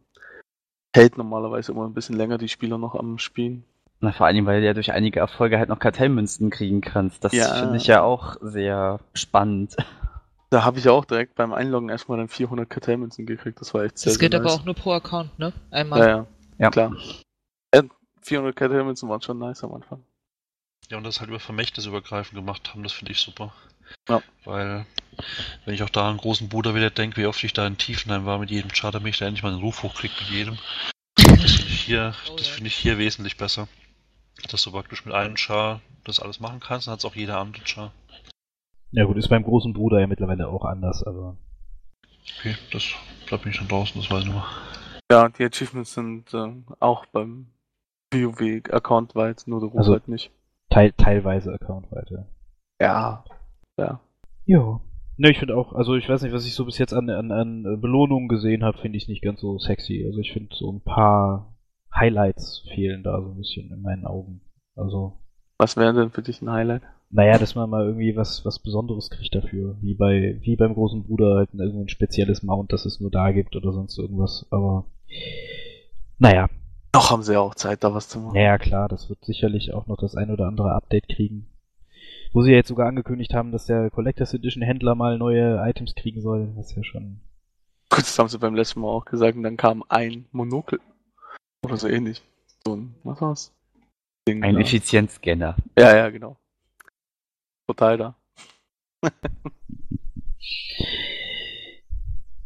[0.95, 3.65] Hält normalerweise immer ein bisschen länger die Spieler noch am Spielen.
[4.01, 7.25] Na, vor allem, weil du ja durch einige Erfolge halt noch Kartellmünzen kriegen kannst.
[7.25, 7.53] Das Ja.
[7.57, 9.77] finde ich ja auch sehr spannend.
[10.51, 13.61] Da habe ich auch direkt beim Einloggen erstmal dann 400 Kartellmünzen gekriegt.
[13.61, 14.61] Das war echt sehr, Das geht sehr aber nice.
[14.61, 15.53] auch nur pro Account, ne?
[15.73, 15.99] Einmal.
[16.01, 16.27] Ja, ja,
[16.59, 16.71] Ja.
[16.71, 16.93] klar.
[17.73, 17.83] Äh,
[18.23, 20.05] 400 Kartellmünzen waren schon nice am Anfang.
[20.91, 23.53] Ja, und das halt über Vermächtnisübergreifend gemacht haben, das finde ich super.
[24.09, 24.23] Ja.
[24.45, 24.87] Weil,
[25.65, 28.27] wenn ich auch da an großen Bruder wieder denke, wie oft ich da in Tiefenheim
[28.27, 30.59] war mit jedem Charter, mich da endlich mal einen Ruf hochkriegt mit jedem.
[31.17, 32.55] Das finde ich hier, Oh das ja.
[32.55, 33.69] finde ich hier wesentlich besser.
[34.51, 37.39] Dass du praktisch mit einem Char das alles machen kannst, dann hat es auch jeder
[37.39, 37.93] andere Char.
[38.91, 41.37] Ja gut, ist beim großen Bruder ja mittlerweile auch anders, aber
[42.39, 42.85] Okay, das
[43.27, 44.47] bleibt bin ich dann draußen, das weiß ich nicht mehr.
[45.13, 47.49] Ja, die Achievements sind äh, auch beim
[48.13, 50.31] WoW-Account weit, nur der Ruf Also- halt nicht.
[50.71, 52.27] teil teilweise Accountweite.
[52.81, 52.87] Ja.
[52.87, 53.25] Ja.
[53.77, 54.01] Ja.
[55.17, 57.31] Ne, ich finde auch, also ich weiß nicht, was ich so bis jetzt an, an,
[57.31, 60.05] an äh, Belohnungen gesehen habe, finde ich nicht ganz so sexy.
[60.07, 61.57] Also ich finde so ein paar
[61.95, 64.41] Highlights fehlen da so ein bisschen in meinen Augen.
[64.77, 65.13] Also,
[65.59, 66.83] Was wäre denn für dich ein Highlight?
[67.11, 69.77] naja, dass man mal irgendwie was, was Besonderes kriegt dafür.
[69.81, 73.13] Wie bei, wie beim großen Bruder halt ein, irgendwie ein spezielles Mount, das es nur
[73.13, 74.49] da gibt oder sonst irgendwas.
[74.51, 74.87] Aber,
[76.19, 76.49] naja,
[76.93, 78.35] Noch haben sie ja auch Zeit, da was zu machen.
[78.35, 81.47] naja, klar, das wird sicherlich auch noch das ein oder andere Update kriegen.
[82.35, 85.95] Wo sie ja jetzt sogar angekündigt haben, dass der Collectors Edition Händler mal neue Items
[85.95, 87.21] kriegen soll, was ja schon
[87.89, 90.81] Gut, das haben sie beim letzten Mal auch gesagt und dann kam ein Monokel.
[91.65, 92.23] Oder so ähnlich.
[92.67, 93.53] So ein, was war's?
[94.27, 94.61] Ding Ein da.
[94.61, 95.57] Effizienzscanner.
[95.79, 96.37] Ja, ja, genau.
[97.69, 98.17] Total da.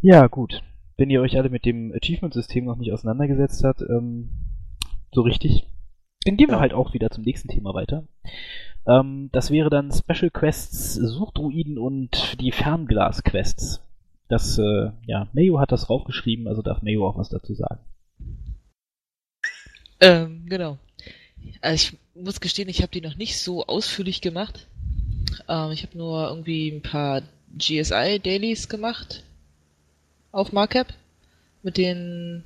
[0.00, 0.62] Ja, gut.
[0.96, 4.30] Wenn ihr euch alle mit dem Achievement-System noch nicht auseinandergesetzt habt, ähm,
[5.12, 5.66] so richtig,
[6.28, 8.04] dann gehen wir halt auch wieder zum nächsten Thema weiter.
[8.86, 13.80] Ähm, das wäre dann Special Quests, Suchdruiden und die Fernglas-Quests.
[14.28, 17.80] Das, äh, ja, Mayo hat das raufgeschrieben, also darf Mayo auch was dazu sagen.
[20.00, 20.76] Ähm, genau.
[21.62, 21.74] Also
[22.14, 24.66] ich muss gestehen, ich habe die noch nicht so ausführlich gemacht.
[25.48, 27.22] Ähm, ich habe nur irgendwie ein paar
[27.56, 29.24] GSI-Dailies gemacht
[30.30, 30.88] auf Markup
[31.62, 32.44] mit den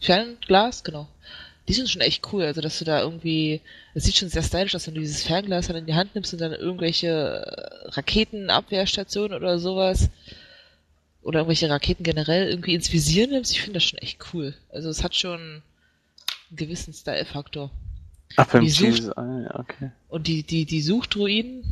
[0.00, 1.08] Fernglas, genau.
[1.66, 3.60] Die sind schon echt cool, also dass du da irgendwie,
[3.94, 6.32] es sieht schon sehr stylisch aus, wenn du dieses Fernglas dann in die Hand nimmst
[6.34, 10.10] und dann irgendwelche äh, Raketenabwehrstationen oder sowas
[11.22, 13.52] oder irgendwelche Raketen generell irgendwie ins Visier nimmst.
[13.52, 14.54] Ich finde das schon echt cool.
[14.70, 15.62] Also es hat schon einen
[16.56, 17.70] gewissen Style-Faktor.
[18.36, 19.90] Ach, beim ja, okay.
[20.08, 21.64] Und die, die, die Suchdruiden,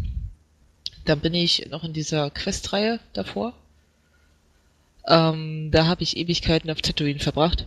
[1.04, 3.54] da bin ich noch in dieser Questreihe davor.
[5.06, 7.66] Ähm, da habe ich Ewigkeiten auf Tatooine verbracht.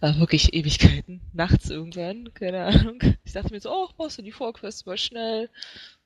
[0.00, 1.20] Äh, wirklich Ewigkeiten.
[1.34, 3.00] Nachts irgendwann, keine Ahnung.
[3.24, 5.50] Ich dachte mir so, oh, machst du die Vorquest mal schnell.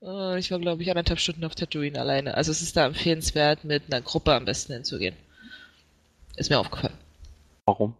[0.02, 2.34] Äh, ich war, glaube ich, anderthalb Stunden auf Tatooine alleine.
[2.34, 5.14] Also es ist da empfehlenswert, mit einer Gruppe am besten hinzugehen.
[6.36, 6.94] Ist mir aufgefallen.
[7.66, 7.94] Warum?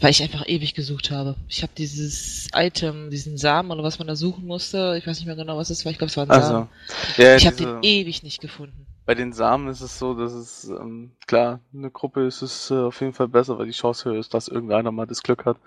[0.00, 1.36] Weil ich einfach ewig gesucht habe.
[1.48, 4.96] Ich habe dieses Item, diesen Samen oder was man da suchen musste.
[4.98, 5.92] Ich weiß nicht mehr genau, was es war.
[5.92, 6.68] Ich glaube, es war ein Samen.
[7.16, 8.86] Also, ja, Ich habe den ewig nicht gefunden.
[9.12, 12.78] Bei den Samen ist es so, dass es, ähm, klar, eine Gruppe ist es äh,
[12.78, 15.58] auf jeden Fall besser, weil die Chance höher ist, dass irgendeiner mal das Glück hat.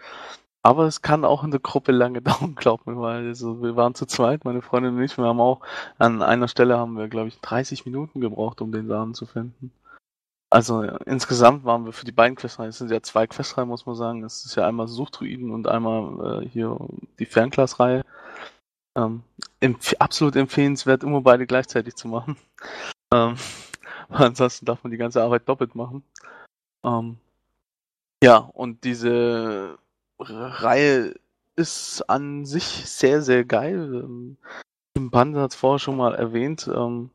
[0.63, 3.93] Aber es kann auch in der Gruppe lange dauern, glaub mir, weil also wir waren
[3.93, 5.61] zu zweit, meine Freundin und ich, wir haben auch
[5.99, 9.71] an einer Stelle haben wir, glaube ich, 30 Minuten gebraucht, um den Samen zu finden.
[10.49, 13.85] Also ja, insgesamt waren wir für die beiden Questreihen, es sind ja zwei Questreihen, muss
[13.85, 14.23] man sagen.
[14.23, 16.79] Es ist ja einmal Suchtruiden und einmal äh, hier
[17.19, 18.01] die Fernglasreihe.
[18.97, 19.21] Ähm,
[19.59, 22.37] empf absolut empfehlenswert, immer beide gleichzeitig zu machen.
[23.15, 23.35] Ähm,
[24.09, 26.03] ansonsten darf man die ganze Arbeit doppelt machen.
[26.83, 27.17] Ähm,
[28.23, 29.77] ja, und diese
[30.19, 31.15] Reihe
[31.55, 34.03] ist an sich sehr, sehr geil.
[34.03, 34.37] Ähm,
[34.93, 36.69] Tim Panda hat es vorher schon mal erwähnt.
[36.73, 37.11] Ähm,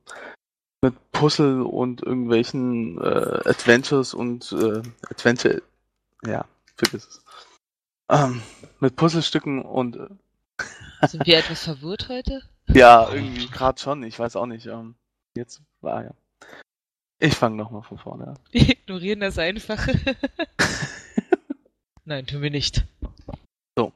[0.82, 5.62] mit Puzzle und irgendwelchen äh, Adventures und äh, Adventure.
[6.24, 6.44] Ja,
[6.76, 7.24] vergiss es.
[8.08, 8.42] Ähm,
[8.80, 9.96] mit Puzzlestücken und.
[9.96, 12.42] Äh, Sind wir etwas verwirrt heute?
[12.72, 14.04] Ja, irgendwie gerade schon.
[14.04, 14.66] Ich weiß auch nicht.
[14.66, 14.94] Ähm,
[15.40, 16.14] jetzt war ja.
[17.18, 18.38] Ich fange nochmal von vorne an.
[18.50, 19.86] Wir ignorieren das einfach.
[22.04, 22.86] Nein, tun wir nicht.
[23.76, 23.92] So.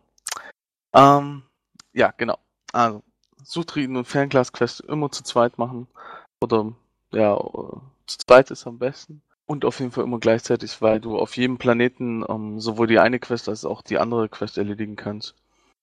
[0.95, 1.43] Ähm,
[1.93, 2.39] ja, genau.
[2.73, 3.03] Also,
[3.43, 5.89] Suchtrieden und Fernglas-Quest immer zu zweit machen.
[6.43, 6.73] Oder,
[7.13, 7.37] ja,
[8.07, 9.23] zu zweit ist am besten.
[9.47, 13.19] Und auf jeden Fall immer gleichzeitig, weil du auf jedem Planeten ähm, sowohl die eine
[13.19, 15.35] Quest als auch die andere Quest erledigen kannst.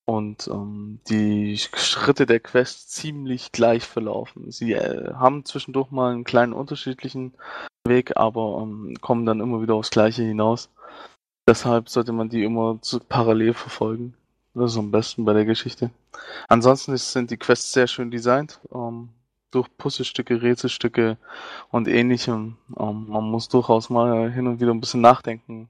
[0.05, 4.51] Und ähm, die Schritte der Quest ziemlich gleich verlaufen.
[4.51, 7.33] Sie äh, haben zwischendurch mal einen kleinen unterschiedlichen
[7.87, 10.69] Weg, aber ähm, kommen dann immer wieder aufs Gleiche hinaus.
[11.47, 14.15] Deshalb sollte man die immer zu, parallel verfolgen.
[14.53, 15.91] Das ist am besten bei der Geschichte.
[16.47, 18.59] Ansonsten ist, sind die Quests sehr schön designt.
[18.73, 19.09] Ähm,
[19.51, 21.17] durch Puzzlestücke, Rätselstücke
[21.69, 22.57] und ähnlichem.
[22.77, 25.69] Ähm, man muss durchaus mal hin und wieder ein bisschen nachdenken,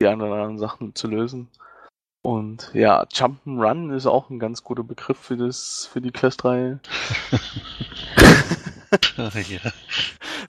[0.00, 1.48] die ein oder anderen Sachen zu lösen.
[2.24, 6.80] Und ja, Jump'n'Run ist auch ein ganz guter Begriff für das, für die Questreihe.
[9.18, 9.60] ja.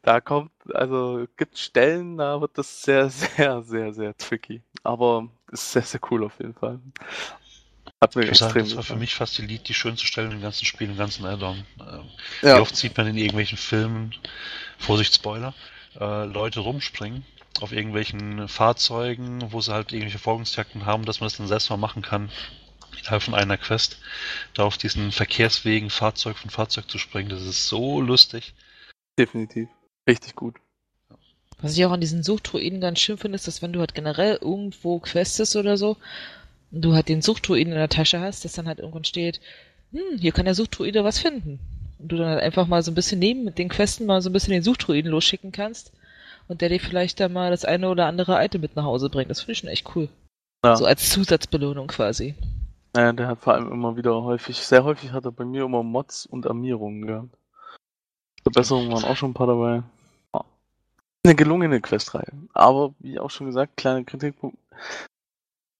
[0.02, 4.62] Da kommt, also gibt Stellen, da wird das sehr, sehr, sehr, sehr tricky.
[4.84, 6.80] Aber ist sehr, sehr cool auf jeden Fall.
[8.00, 10.32] Hat mir ich extrem sagen, das war für mich fast die Lied, die schönste Stelle
[10.32, 11.66] im ganzen Spiel, im ganzen Add-on.
[11.80, 12.04] Ähm,
[12.42, 12.58] ja.
[12.58, 14.14] Wie oft sieht man in irgendwelchen Filmen,
[14.78, 15.56] Vorsicht Spoiler,
[16.00, 17.26] äh, Leute rumspringen
[17.62, 21.78] auf irgendwelchen Fahrzeugen, wo sie halt irgendwelche Folgungsjagden haben, dass man das dann selbst mal
[21.78, 22.30] machen kann,
[23.00, 23.98] innerhalb von einer Quest,
[24.54, 27.30] da auf diesen Verkehrswegen Fahrzeug von Fahrzeug zu springen.
[27.30, 28.54] Das ist so lustig.
[29.18, 29.70] Definitiv.
[30.08, 30.56] Richtig gut.
[31.62, 34.38] Was ich auch an diesen Suchtruiden ganz schön finde, ist, dass wenn du halt generell
[34.42, 35.98] irgendwo questest oder so,
[36.72, 39.40] und du halt den Suchtruiden in der Tasche hast, dass dann halt irgendwann steht,
[39.92, 41.60] hm, hier kann der Suchtruide was finden.
[41.98, 44.30] Und du dann halt einfach mal so ein bisschen neben mit den Questen mal so
[44.30, 45.94] ein bisschen den Suchtruiden losschicken kannst
[46.48, 49.30] und der dir vielleicht dann mal das eine oder andere Item mit nach Hause bringt.
[49.30, 50.10] Das finde ich schon echt cool.
[50.66, 50.76] Ja.
[50.76, 52.36] So als Zusatzbelohnung quasi.
[52.94, 55.84] Naja, der hat vor allem immer wieder häufig, sehr häufig hat er bei mir immer
[55.84, 57.38] Mods und Armierungen gehabt.
[58.44, 59.84] Verbesserungen waren auch schon ein paar dabei.
[61.26, 62.32] Eine gelungene Questreihe.
[62.54, 64.60] Aber, wie auch schon gesagt, kleiner Kritikpunkt.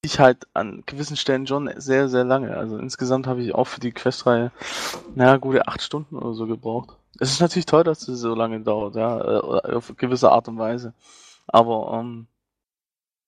[0.02, 2.56] Ich halt an gewissen Stellen schon sehr, sehr lange.
[2.56, 4.50] Also insgesamt habe ich auch für die Questreihe,
[5.14, 6.96] naja, gute acht Stunden oder so gebraucht.
[7.18, 10.58] Es ist natürlich toll, dass es so lange dauert, ja, äh, auf gewisse Art und
[10.58, 10.92] Weise.
[11.46, 12.26] Aber ähm,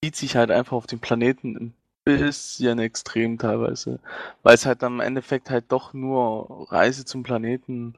[0.03, 1.73] zieht sich halt einfach auf den Planeten ein
[2.03, 3.99] bisschen extrem teilweise.
[4.43, 7.95] Weil es halt am Endeffekt halt doch nur Reise zum Planeten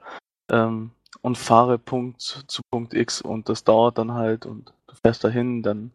[0.50, 5.24] ähm, und fahre Punkt zu Punkt X und das dauert dann halt und du fährst
[5.24, 5.92] dahin, dann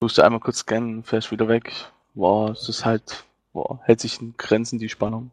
[0.00, 1.72] tust du einmal kurz scannen, fährst wieder weg.
[2.14, 5.30] Wow, es ist halt, wow, hält sich in Grenzen die Spannung.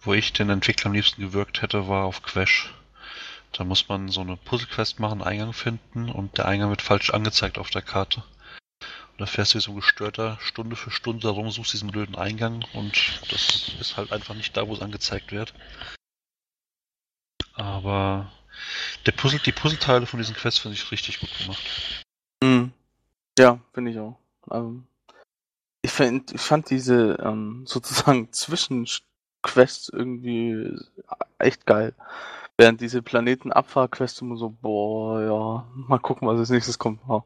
[0.00, 2.74] Wo ich den Entwickler am liebsten gewirkt hätte, war auf Quash.
[3.52, 7.58] Da muss man so eine Puzzlequest machen, Eingang finden und der Eingang wird falsch angezeigt
[7.58, 8.22] auf der Karte.
[9.12, 12.16] Und da fährst du wie so ein gestörter Stunde für Stunde darum, suchst diesen blöden
[12.16, 15.52] Eingang und das ist halt einfach nicht da, wo es angezeigt wird.
[17.54, 18.32] Aber
[19.06, 22.04] der Puzzle, die Puzzleteile von diesen Quests finde ich richtig gut gemacht.
[22.42, 22.72] Mhm.
[23.38, 24.18] Ja, finde ich auch.
[24.48, 24.82] Also,
[25.82, 30.76] ich, find, ich fand diese ähm, sozusagen Zwischenquests irgendwie
[31.38, 31.94] echt geil.
[32.60, 37.00] Während diese Planetenabfahrquest immer so, boah, ja, mal gucken, was als nächstes kommt.
[37.08, 37.24] Ja.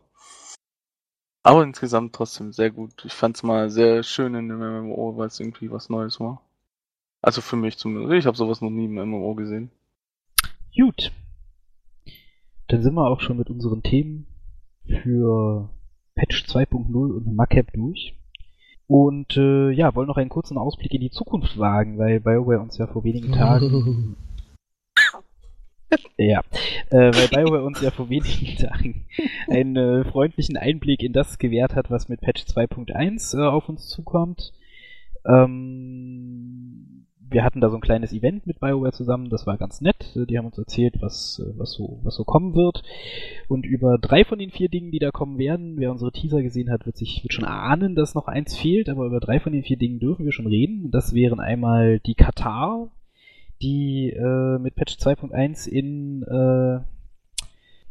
[1.43, 3.05] Aber insgesamt trotzdem sehr gut.
[3.05, 6.43] Ich fand es mal sehr schön in dem MMO, weil es irgendwie was Neues war.
[7.21, 8.15] Also für mich zumindest.
[8.15, 9.73] Ich habe sowas noch nie im MMO gesehen.
[10.79, 11.11] Gut.
[12.69, 14.29] Dann sind wir auch schon mit unseren Themen
[14.87, 15.69] für
[16.15, 18.17] Patch 2.0 und Macap durch.
[18.87, 22.79] Und äh, ja, wollen noch einen kurzen Ausblick in die Zukunft wagen, weil BioWare uns
[22.79, 24.17] ja vor wenigen Tagen
[26.17, 26.41] ja,
[26.91, 29.07] äh, weil BioWare uns ja vor wenigen Tagen
[29.49, 33.89] einen äh, freundlichen Einblick in das gewährt hat, was mit Patch 2.1 äh, auf uns
[33.89, 34.53] zukommt.
[35.27, 37.05] Ähm,
[37.35, 40.15] wir hatten da so ein kleines Event mit BioWare zusammen, das war ganz nett.
[40.15, 42.83] Die haben uns erzählt, was, was, so, was so kommen wird.
[43.49, 46.71] Und über drei von den vier Dingen, die da kommen werden, wer unsere Teaser gesehen
[46.71, 49.65] hat, wird sich wird schon ahnen, dass noch eins fehlt, aber über drei von den
[49.65, 50.91] vier Dingen dürfen wir schon reden.
[50.91, 52.91] Das wären einmal die Katar,
[53.65, 56.85] die äh, mit Patch 2.1 in äh,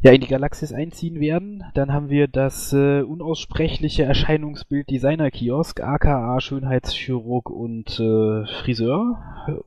[0.06, 1.64] ja, in die Galaxis einziehen werden.
[1.76, 9.18] Dann haben wir das äh, unaussprechliche Erscheinungsbild Designer Kiosk, aka Schönheitschirurg und äh, Friseur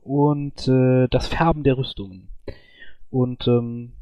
[0.03, 2.29] und äh, das Färben der Rüstungen.
[3.09, 3.93] Und ähm,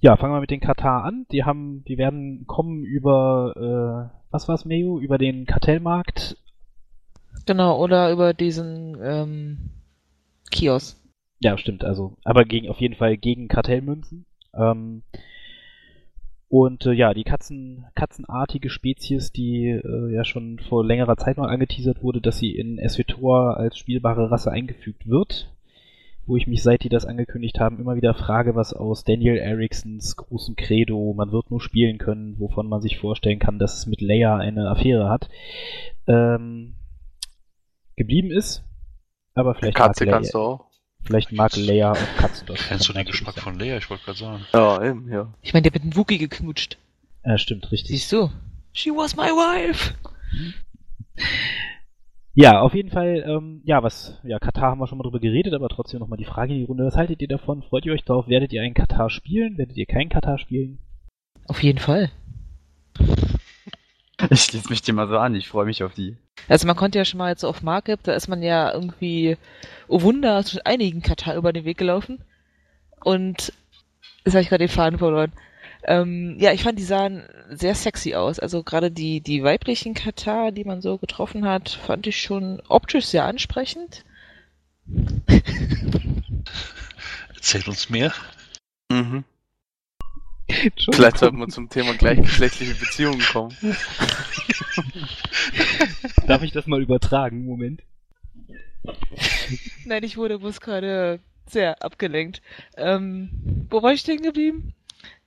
[0.00, 1.26] ja, fangen wir mit den Katar an.
[1.30, 4.98] Die haben, die werden kommen über äh, was war's, Mayo?
[4.98, 6.36] Über den Kartellmarkt.
[7.46, 9.70] Genau, oder über diesen ähm,
[10.50, 10.98] Kiosk.
[11.40, 14.26] Ja, stimmt, also, aber gegen auf jeden Fall gegen Kartellmünzen.
[14.54, 15.02] Ähm,
[16.48, 21.48] und äh, ja, die Katzen, katzenartige Spezies, die äh, ja schon vor längerer Zeit mal
[21.48, 25.54] angeteasert wurde, dass sie in SWTOR als spielbare Rasse eingefügt wird.
[26.24, 30.14] Wo ich mich, seit die das angekündigt haben, immer wieder frage, was aus Daniel Eriksons
[30.16, 34.02] großem Credo, man wird nur spielen können, wovon man sich vorstellen kann, dass es mit
[34.02, 35.30] Leia eine Affäre hat,
[36.06, 36.74] ähm,
[37.96, 38.62] geblieben ist.
[39.34, 40.67] Aber vielleicht Katze kannst du auch.
[41.08, 42.46] Vielleicht mag Leia auch Katzen.
[42.46, 43.44] das Kennst du den Geschmack sein.
[43.44, 43.78] von Leia?
[43.78, 44.46] Ich wollte gerade sagen.
[44.52, 45.32] Ja, eben, ja.
[45.42, 46.76] Ich meine, der mit dem Wookie geknutscht.
[47.24, 47.88] Ja, stimmt, richtig.
[47.90, 48.30] Siehst du?
[48.74, 49.94] She was my wife.
[52.34, 55.54] Ja, auf jeden Fall, ähm, ja, was, ja, Katar haben wir schon mal drüber geredet,
[55.54, 56.84] aber trotzdem nochmal die Frage in die Runde.
[56.84, 57.62] Was haltet ihr davon?
[57.62, 58.28] Freut ihr euch darauf?
[58.28, 59.58] Werdet ihr einen Katar spielen?
[59.58, 60.78] Werdet ihr keinen Katar spielen?
[61.46, 62.10] Auf jeden Fall.
[64.30, 66.16] Ich schließe mich dir mal so an, ich freue mich auf die.
[66.48, 69.36] Also man konnte ja schon mal jetzt auf Markup, da ist man ja irgendwie,
[69.86, 72.20] oh Wunder, zu einigen Katar über den Weg gelaufen.
[73.00, 73.52] Und
[74.24, 75.32] jetzt habe ich gerade den Faden verloren.
[75.84, 78.38] Ähm, ja, ich fand, die sahen sehr sexy aus.
[78.38, 83.06] Also gerade die, die weiblichen Katar, die man so getroffen hat, fand ich schon optisch
[83.06, 84.04] sehr ansprechend.
[87.34, 88.12] Erzähl uns mehr.
[88.90, 89.24] Mhm.
[90.90, 93.56] Vielleicht sollten wir zum Thema gleichgeschlechtliche Beziehungen kommen.
[96.26, 97.44] Darf ich das mal übertragen?
[97.44, 97.82] Moment.
[99.84, 102.42] Nein, ich wurde bloß gerade sehr abgelenkt.
[102.76, 104.74] Ähm, wo war ich stehen geblieben?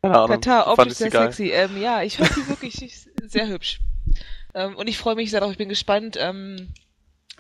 [0.02, 0.42] Keine Ahnung.
[0.42, 1.32] Katar, fand optisch ich sie sehr geil.
[1.32, 1.52] sexy.
[1.52, 3.80] Ähm, ja, ich fand sie wirklich sehr hübsch.
[4.54, 5.54] Ähm, und ich freue mich sehr darauf.
[5.54, 6.74] Ich bin gespannt, ähm,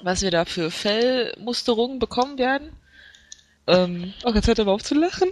[0.01, 2.71] was wir da für Fellmusterungen bekommen werden.
[3.67, 5.29] Ähm, oh, jetzt hört er mal auf zu lachen.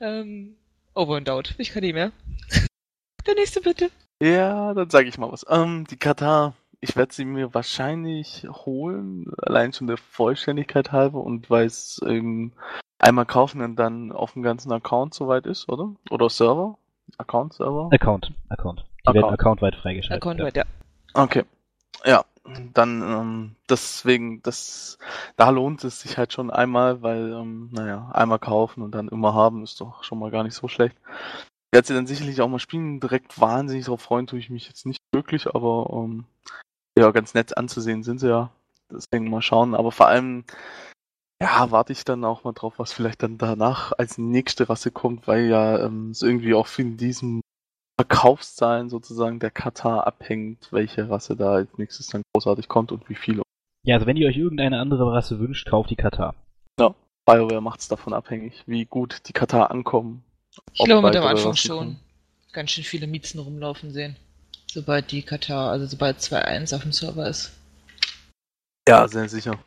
[0.00, 0.56] Ähm,
[0.94, 1.54] over and out.
[1.58, 2.12] Ich kann nicht mehr.
[3.26, 3.90] Der nächste bitte.
[4.22, 5.44] Ja, dann sage ich mal was.
[5.48, 11.50] Ähm, die Katar, ich werde sie mir wahrscheinlich holen, allein schon der Vollständigkeit halber und
[11.50, 12.52] weil es ähm,
[12.98, 15.94] einmal kaufen und dann auf dem ganzen Account soweit ist, oder?
[16.10, 16.78] Oder Server?
[17.18, 17.88] Account-Server?
[17.92, 18.84] Account, Account.
[19.02, 19.40] Die werden Account.
[19.40, 20.22] accountweit freigeschaltet.
[20.22, 20.46] Account ja.
[20.46, 20.64] weit, ja.
[21.14, 21.44] Okay.
[22.04, 22.24] Ja,
[22.74, 24.98] dann ähm, deswegen, das
[25.36, 29.34] da lohnt es sich halt schon einmal, weil, ähm, naja, einmal kaufen und dann immer
[29.34, 30.96] haben, ist doch schon mal gar nicht so schlecht.
[31.72, 34.86] Werde sie dann sicherlich auch mal spielen, direkt wahnsinnig darauf freuen, tue ich mich jetzt
[34.86, 36.24] nicht wirklich, aber ähm,
[36.98, 38.50] ja, ganz nett anzusehen sind sie ja.
[38.90, 40.44] Deswegen mal schauen, aber vor allem,
[41.42, 45.26] ja, warte ich dann auch mal drauf, was vielleicht dann danach als nächste Rasse kommt,
[45.26, 47.42] weil ja ähm, es irgendwie auch von diesem
[47.96, 53.14] Verkaufszahlen sozusagen der Katar abhängt, welche Rasse da als nächstes dann großartig kommt und wie
[53.14, 53.42] viele.
[53.84, 56.34] ja, also wenn ihr euch irgendeine andere Rasse wünscht, kauft die Katar.
[57.26, 60.24] BioWare macht es davon abhängig, wie gut die Katar ankommen.
[60.72, 62.00] Ich glaube, mit am Anfang Rassen schon kommen.
[62.52, 64.16] ganz schön viele Miezen rumlaufen sehen.
[64.68, 67.52] Sobald die Katar, also sobald 2.1 auf dem Server ist.
[68.88, 69.58] Ja, sehr sicher.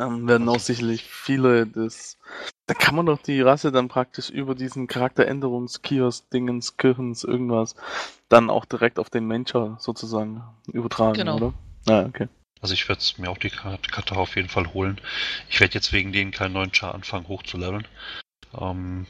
[0.00, 2.18] Ähm, werden auch sicherlich viele des.
[2.66, 7.74] Da kann man doch die Rasse dann praktisch über diesen Charakteränderungskiosk, Dingens, Kirchens, irgendwas,
[8.28, 11.36] dann auch direkt auf den Mentor sozusagen übertragen, Genau.
[11.36, 11.54] oder?
[11.86, 12.28] Ja, okay.
[12.60, 15.00] Also ich werde mir auch die Karte auf jeden Fall holen.
[15.48, 17.88] Ich werde jetzt wegen denen keinen neuen Char anfangen hochzuleveln.
[18.58, 19.06] Ähm,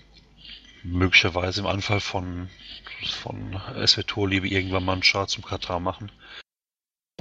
[0.83, 2.49] möglicherweise im Anfall von,
[3.23, 6.11] von SWTOR liebe irgendwann mal einen Char zum Katar machen.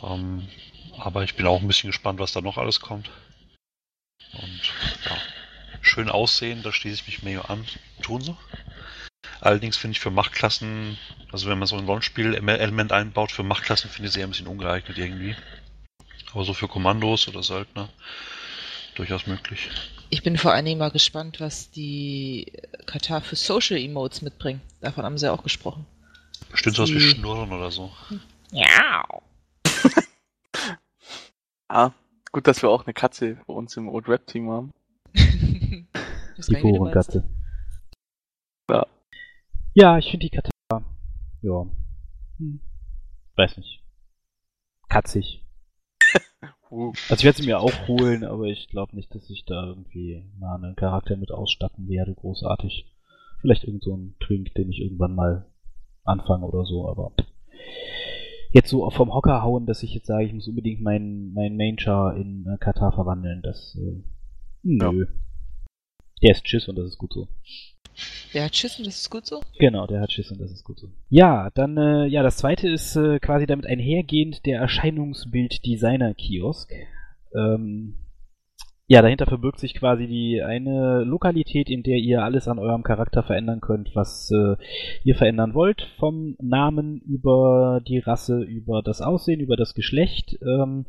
[0.01, 0.47] Ähm,
[0.97, 3.09] aber ich bin auch ein bisschen gespannt, was da noch alles kommt.
[4.33, 4.61] Und
[5.05, 5.17] ja,
[5.81, 7.65] schön aussehen, da schließe ich mich mehr an.
[8.01, 8.37] Tun sie.
[9.41, 10.97] Allerdings finde ich für Machtklassen,
[11.31, 14.47] also wenn man so ein Launch-Spiel-Element einbaut, für Machtklassen finde ich sie eher ein bisschen
[14.47, 15.35] ungeeignet irgendwie.
[16.33, 17.89] Aber so für Kommandos oder Söldner
[18.95, 19.69] durchaus möglich.
[20.09, 22.51] Ich bin vor allen Dingen mal gespannt, was die
[22.85, 24.61] Katar für Social Emotes mitbringen.
[24.81, 25.85] Davon haben sie ja auch gesprochen.
[26.51, 27.91] Bestimmt sowas wie Schnurren oder so.
[28.51, 29.03] Ja.
[31.67, 31.91] Ah,
[32.31, 34.73] gut, dass wir auch eine Katze bei uns im Old Rap Team haben.
[35.15, 37.23] Die Forenkatze.
[38.69, 38.85] Ja.
[39.73, 40.83] Ja, ich finde die Katar.
[41.41, 41.65] Ja.
[42.37, 42.59] Hm.
[43.35, 43.83] Weiß nicht.
[44.87, 45.45] Katzig.
[46.71, 49.65] Uh, Also ich werde sie mir auch holen, aber ich glaube nicht, dass ich da
[49.65, 52.85] irgendwie mal einen Charakter mit ausstatten werde, großartig.
[53.41, 55.47] Vielleicht irgend so ein Twink, den ich irgendwann mal
[56.03, 57.11] anfange oder so, aber
[58.51, 62.15] jetzt so vom Hocker hauen, dass ich jetzt sage, ich muss unbedingt meinen mein Main-Char
[62.15, 64.01] in äh, Katar verwandeln, das äh,
[64.63, 65.05] nö.
[66.21, 67.27] Der ist Tschüss und das ist gut so.
[68.33, 69.41] Der hat Schiss und das ist gut so.
[69.57, 70.91] Genau, der hat Schiss und das ist gut so.
[71.09, 76.71] Ja, dann, äh, ja, das zweite ist äh, quasi damit einhergehend der Erscheinungsbild-Designer-Kiosk.
[77.35, 77.95] Ähm,
[78.91, 83.21] ja, dahinter verbirgt sich quasi die eine Lokalität, in der ihr alles an eurem Charakter
[83.21, 84.55] verändern könnt, was äh,
[85.03, 85.87] ihr verändern wollt.
[85.99, 90.87] Vom Namen über die Rasse, über das Aussehen, über das Geschlecht, ähm,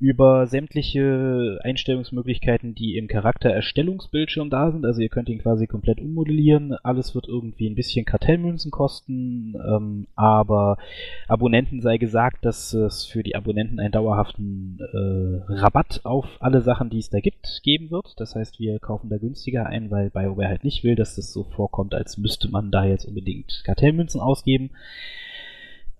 [0.00, 4.86] über sämtliche Einstellungsmöglichkeiten, die im Charaktererstellungsbildschirm da sind.
[4.86, 6.74] Also ihr könnt ihn quasi komplett ummodellieren.
[6.84, 10.78] Alles wird irgendwie ein bisschen Kartellmünzen kosten, ähm, aber
[11.26, 16.90] Abonnenten sei gesagt, dass es für die Abonnenten einen dauerhaften äh, Rabatt auf alle Sachen,
[16.90, 18.14] die es da gibt, geben wird.
[18.18, 21.42] Das heißt, wir kaufen da günstiger ein, weil BioWare halt nicht will, dass das so
[21.42, 24.70] vorkommt, als müsste man da jetzt unbedingt Kartellmünzen ausgeben.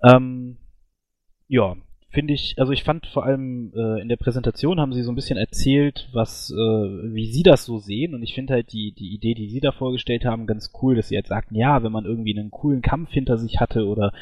[0.05, 0.59] Ähm,
[1.49, 1.77] ja,
[2.19, 5.15] finde ich, also ich fand vor allem äh, in der Präsentation haben sie so ein
[5.15, 9.15] bisschen erzählt, was, äh, wie sie das so sehen und ich finde halt die, die
[9.15, 12.07] Idee, die sie da vorgestellt haben, ganz cool, dass sie jetzt sagten, ja, wenn man
[12.07, 14.13] irgendwie einen coolen Kampf hinter sich hatte oder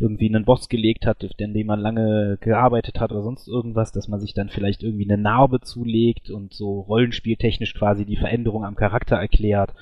[0.00, 4.06] irgendwie einen Boss gelegt hat, in dem man lange gearbeitet hat oder sonst irgendwas, dass
[4.06, 8.76] man sich dann vielleicht irgendwie eine Narbe zulegt und so rollenspieltechnisch quasi die Veränderung am
[8.76, 9.72] Charakter erklärt.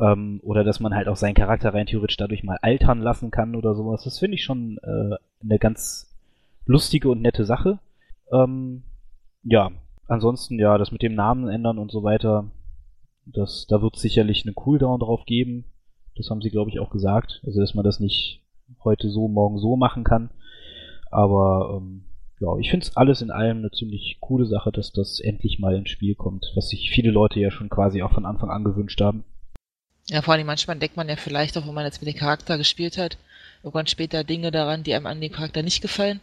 [0.00, 3.54] Ähm, oder dass man halt auch seinen Charakter rein theoretisch dadurch mal altern lassen kann
[3.54, 4.02] oder sowas.
[4.02, 6.11] Das finde ich schon äh, eine ganz
[6.66, 7.78] lustige und nette Sache.
[8.32, 8.82] Ähm,
[9.42, 9.70] ja,
[10.08, 12.50] ansonsten ja, das mit dem Namen ändern und so weiter,
[13.26, 15.64] das, da wird sicherlich eine Cooldown drauf geben.
[16.16, 17.40] Das haben sie, glaube ich, auch gesagt.
[17.44, 18.42] Also, dass man das nicht
[18.84, 20.30] heute so, morgen so machen kann.
[21.10, 22.04] Aber ähm,
[22.40, 25.76] ja, ich finde es alles in allem eine ziemlich coole Sache, dass das endlich mal
[25.76, 29.00] ins Spiel kommt, was sich viele Leute ja schon quasi auch von Anfang an gewünscht
[29.00, 29.24] haben.
[30.08, 32.58] Ja, vor allem manchmal denkt man ja vielleicht auch, wenn man jetzt mit dem Charakter
[32.58, 33.16] gespielt hat,
[33.62, 36.20] irgendwann später Dinge daran, die einem an dem Charakter nicht gefallen.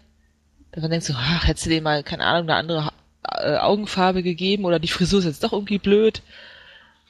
[0.72, 2.92] Dass man denkt so, ach, hättest du dem mal, keine Ahnung, eine andere
[3.24, 6.22] äh, Augenfarbe gegeben oder die Frisur ist jetzt doch irgendwie blöd.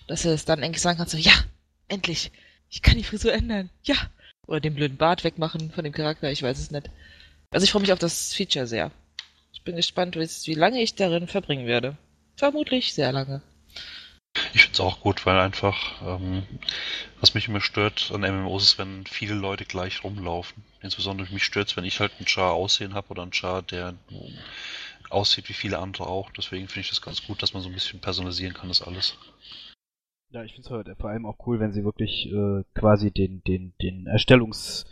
[0.07, 1.33] Dass du es dann endlich sagen kannst, so, ja,
[1.87, 2.31] endlich,
[2.69, 3.95] ich kann die Frisur ändern, ja.
[4.47, 6.89] Oder den blöden Bart wegmachen von dem Charakter, ich weiß es nicht.
[7.51, 8.91] Also ich freue mich auf das Feature sehr.
[9.53, 11.97] Ich bin gespannt, wie lange ich darin verbringen werde.
[12.35, 13.41] Vermutlich sehr lange.
[14.53, 16.43] Ich finde es auch gut, weil einfach, ähm,
[17.19, 20.63] was mich immer stört an MMOs ist, wenn viele Leute gleich rumlaufen.
[20.81, 23.93] Insbesondere mich stört es, wenn ich halt einen Char aussehen habe oder einen Char, der
[25.09, 26.31] aussieht wie viele andere auch.
[26.31, 29.17] Deswegen finde ich das ganz gut, dass man so ein bisschen personalisieren kann, das alles.
[30.31, 33.41] Ja, ich finde es halt vor allem auch cool, wenn sie wirklich äh, quasi den,
[33.43, 34.85] den, den Erstellungs,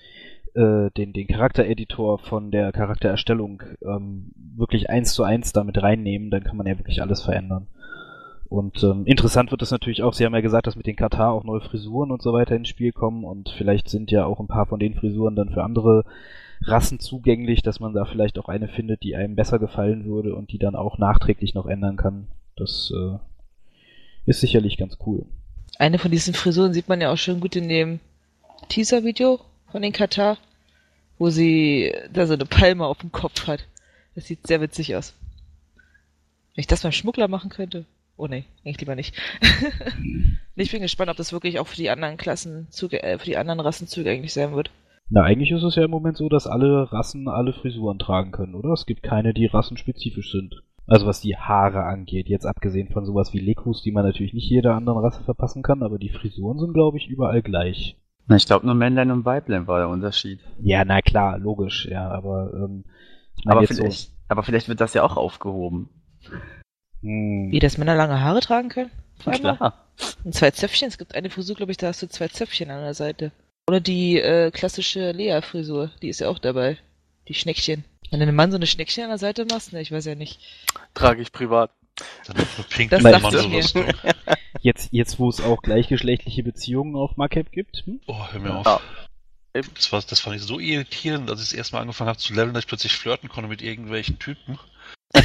[0.55, 6.43] äh, den, den Charaktereditor von der Charaktererstellung ähm, wirklich eins zu eins damit reinnehmen, dann
[6.43, 7.67] kann man ja wirklich alles verändern.
[8.49, 11.31] Und ähm, interessant wird es natürlich auch, Sie haben ja gesagt, dass mit den Katar
[11.33, 14.47] auch neue Frisuren und so weiter ins Spiel kommen und vielleicht sind ja auch ein
[14.47, 16.05] paar von den Frisuren dann für andere
[16.61, 20.51] Rassen zugänglich, dass man da vielleicht auch eine findet, die einem besser gefallen würde und
[20.51, 22.27] die dann auch nachträglich noch ändern kann.
[22.55, 23.17] Das äh,
[24.25, 25.25] ist sicherlich ganz cool.
[25.77, 27.99] Eine von diesen Frisuren sieht man ja auch schon gut in dem
[28.69, 29.39] Teaser-Video
[29.71, 30.37] von den Katar,
[31.19, 33.65] wo sie da so eine Palme auf dem Kopf hat.
[34.15, 35.13] Das sieht sehr witzig aus.
[36.55, 37.85] Wenn ich das beim Schmuggler machen könnte.
[38.17, 39.15] Oh nee, eigentlich lieber nicht.
[40.55, 43.59] ich bin gespannt, ob das wirklich auch für die anderen Klassen, äh, für die anderen
[43.59, 44.71] Rassen zugänglich sein wird.
[45.09, 48.55] Na, eigentlich ist es ja im Moment so, dass alle Rassen alle Frisuren tragen können,
[48.55, 48.73] oder?
[48.73, 50.63] Es gibt keine, die rassenspezifisch sind.
[50.87, 54.49] Also was die Haare angeht, jetzt abgesehen von sowas wie Lekus, die man natürlich nicht
[54.49, 57.97] jeder anderen Rasse verpassen kann, aber die Frisuren sind, glaube ich, überall gleich.
[58.27, 60.39] Na, ich glaube nur Männlein und Weiblein war der Unterschied.
[60.61, 62.85] Ja, na klar, logisch, ja, aber ähm,
[63.37, 65.89] ich mein aber, vielleicht, so, aber vielleicht wird das ja auch aufgehoben.
[67.07, 67.51] Hm.
[67.51, 68.91] Wie, dass Männer lange Haare tragen können?
[69.23, 69.85] Klar.
[70.25, 70.89] Und zwei Zöpfchen.
[70.89, 73.31] Es gibt eine Frisur, glaube ich, da hast du zwei Zöpfchen an der Seite.
[73.67, 75.91] Oder die äh, klassische Lea-Frisur.
[76.01, 76.77] Die ist ja auch dabei.
[77.29, 77.85] Die Schneckchen.
[78.11, 80.15] Wenn du einem Mann so eine Schneckchen an der Seite machst, ne, ich weiß ja
[80.15, 80.39] nicht.
[80.93, 81.71] Trage ich privat.
[82.25, 82.35] Dann
[82.69, 83.73] pink Das Mann sowas.
[84.61, 88.01] jetzt, jetzt wo es auch gleichgeschlechtliche Beziehungen auf Macap gibt, hm?
[88.05, 88.65] Oh, hör mir auf.
[88.65, 88.81] Ja.
[89.73, 92.33] Das, war, das fand ich so irritierend, als ich das erste Mal angefangen habe zu
[92.33, 94.59] leveln, dass ich plötzlich flirten konnte mit irgendwelchen Typen.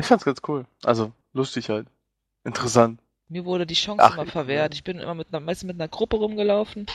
[0.00, 0.66] Ich fand's ganz cool.
[0.84, 1.86] Also, lustig halt.
[2.44, 3.00] Interessant.
[3.28, 4.74] Mir wurde die Chance Ach, immer verwehrt.
[4.74, 6.86] Ich bin immer mit einer, meistens mit einer Gruppe rumgelaufen.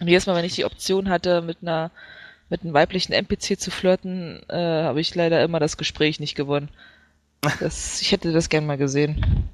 [0.00, 1.90] Und jedes Mal, wenn ich die Option hatte, mit einer,
[2.50, 6.68] mit einem weiblichen NPC zu flirten, äh, habe ich leider immer das Gespräch nicht gewonnen.
[7.60, 9.48] Das, ich hätte das gern mal gesehen.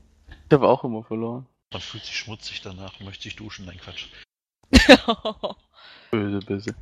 [0.49, 1.47] Ich habe auch immer verloren.
[1.73, 3.64] Man fühlt sich schmutzig danach, möchte sich duschen.
[3.66, 4.09] Nein, Quatsch.
[6.11, 6.75] Böse, böse.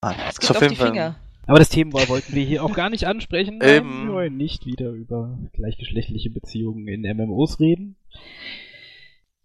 [0.00, 1.16] Ah, Es gibt auf auf jeden die Fall Finger.
[1.48, 3.60] Aber das Thema wollten wir hier auch gar nicht ansprechen.
[3.62, 4.06] Eben.
[4.06, 7.96] Wir wollen nicht wieder über gleichgeschlechtliche Beziehungen in MMOs reden.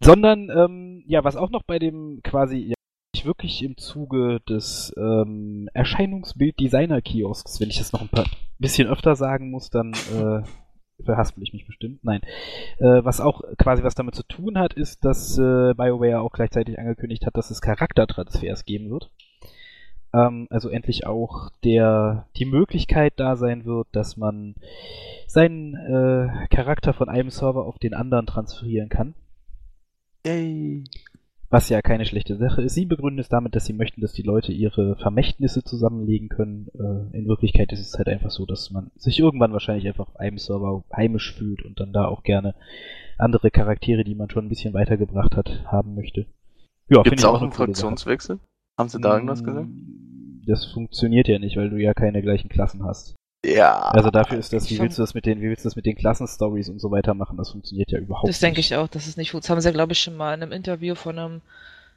[0.01, 2.76] Sondern, ähm, ja, was auch noch bei dem quasi ja,
[3.24, 8.26] wirklich im Zuge des ähm, Erscheinungsbild-Designer-Kiosks, wenn ich das noch ein paar
[8.60, 10.41] bisschen öfter sagen muss, dann äh,
[11.06, 12.04] verhaspel ich mich bestimmt.
[12.04, 12.20] Nein.
[12.80, 16.78] Äh, was auch quasi was damit zu tun hat, ist, dass äh, BioWare auch gleichzeitig
[16.78, 19.10] angekündigt hat, dass es Charaktertransfers geben wird.
[20.14, 24.55] Ähm, also endlich auch der die Möglichkeit da sein wird, dass man
[25.28, 29.16] seinen äh, Charakter von einem Server auf den anderen transferieren kann.
[30.26, 30.84] Yay.
[31.49, 32.74] Was ja keine schlechte Sache ist.
[32.74, 36.68] Sie begründen es damit, dass sie möchten, dass die Leute ihre Vermächtnisse zusammenlegen können.
[36.74, 40.20] Äh, in Wirklichkeit ist es halt einfach so, dass man sich irgendwann wahrscheinlich einfach auf
[40.20, 42.55] einem Server heimisch fühlt und dann da auch gerne
[43.18, 46.26] andere Charaktere, die man schon ein bisschen weitergebracht hat, haben möchte.
[46.89, 48.39] Ja, Gibt es auch eine einen coole Sache.
[48.78, 49.67] Haben sie da irgendwas gesagt?
[50.45, 53.15] Das funktioniert ja nicht, weil du ja keine gleichen Klassen hast.
[53.45, 53.80] Ja.
[53.89, 55.86] Also dafür ist das, wie willst du das mit den, wie willst du das mit
[55.86, 57.38] den Klassenstories und so weiter machen?
[57.38, 58.43] Das funktioniert ja überhaupt Das nicht.
[58.43, 59.43] denke ich auch, dass es nicht funktioniert.
[59.43, 61.41] Das haben sie ja, glaube ich, schon mal in einem Interview von einem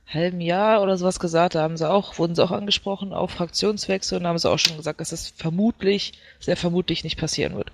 [0.06, 1.54] halben Jahr oder sowas gesagt.
[1.54, 4.58] Da haben sie auch, wurden sie auch angesprochen auf Fraktionswechsel und da haben sie auch
[4.58, 7.72] schon gesagt, dass das vermutlich, sehr vermutlich nicht passieren wird.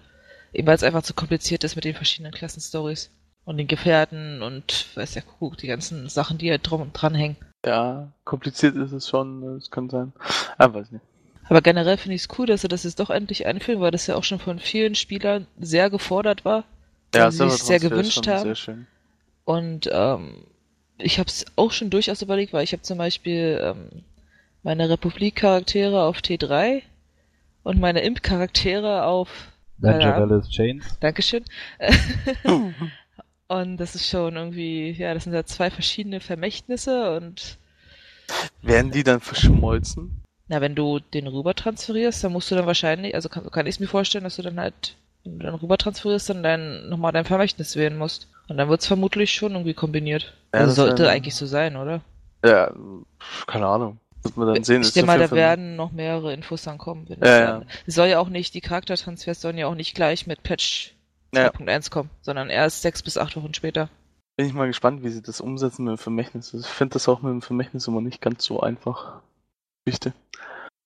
[0.53, 3.11] Eben weil es einfach zu kompliziert ist mit den verschiedenen Klassenstories
[3.45, 7.15] und den Gefährten und weiß ja, guck, die ganzen Sachen, die halt drum und dran
[7.15, 7.37] hängen.
[7.65, 10.13] Ja, kompliziert ist es schon, es kann sein.
[10.59, 11.05] Ah, weiß nicht.
[11.49, 14.07] Aber generell finde ich es cool, dass sie das jetzt doch endlich einführen, weil das
[14.07, 16.65] ja auch schon von vielen Spielern sehr gefordert war.
[17.15, 18.43] Ja, sie sich sehr gewünscht haben.
[18.43, 18.87] Sehr schön.
[19.45, 20.45] Und ähm,
[20.99, 24.03] ich habe es auch schon durchaus überlegt, weil ich habe zum Beispiel ähm,
[24.63, 26.83] meine Republik-Charaktere auf T3
[27.65, 29.29] und meine Imp-Charaktere auf.
[29.79, 30.99] Valor's Chains.
[31.01, 31.45] Dankeschön.
[33.61, 37.59] und das ist schon irgendwie, ja, das sind ja zwei verschiedene Vermächtnisse und
[38.63, 40.23] Werden die dann verschmolzen?
[40.49, 43.77] na, wenn du den rüber transferierst, dann musst du dann wahrscheinlich, also kann, kann ich
[43.77, 47.13] es mir vorstellen, dass du dann halt, wenn du dann rüber transferierst, dann dein, nochmal
[47.13, 48.29] dein Vermächtnis wählen musst.
[48.49, 50.35] Und dann wird's vermutlich schon irgendwie kombiniert.
[50.53, 52.03] Ja, also sollte wär- eigentlich so sein, oder?
[52.45, 52.71] Ja,
[53.47, 53.99] keine Ahnung.
[54.23, 54.83] Wird man dann sehen.
[54.83, 57.09] ich denke mal, da werden noch mehrere Infos dann kommen.
[57.09, 57.53] Wenn Ja, ja.
[57.59, 60.95] dann, es soll ja auch nicht, die Charaktertransfers sollen ja auch nicht gleich mit Patch
[61.35, 61.51] Ja.
[61.51, 63.89] 2.1 kommen, sondern erst sechs bis acht Wochen später.
[64.37, 66.55] Bin ich mal gespannt, wie sie das umsetzen mit dem Vermächtnis.
[66.55, 69.21] Ich finde das auch mit dem Vermächtnis immer nicht ganz so einfach.
[69.85, 70.15] Geschichte.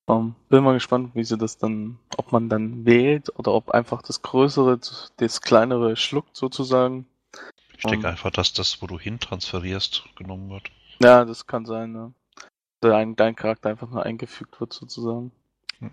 [0.09, 4.03] Ähm, bin mal gespannt, wie sie das dann, ob man dann wählt oder ob einfach
[4.03, 4.79] das Größere,
[5.17, 7.07] das Kleinere schluckt sozusagen.
[7.77, 8.13] Ich denke Ähm.
[8.13, 10.71] einfach, dass das, wo du hin transferierst, genommen wird.
[11.01, 12.13] Ja, das kann sein, ne?
[12.81, 15.33] Dein, dein Charakter einfach nur eingefügt wird sozusagen.
[15.81, 15.91] Hm.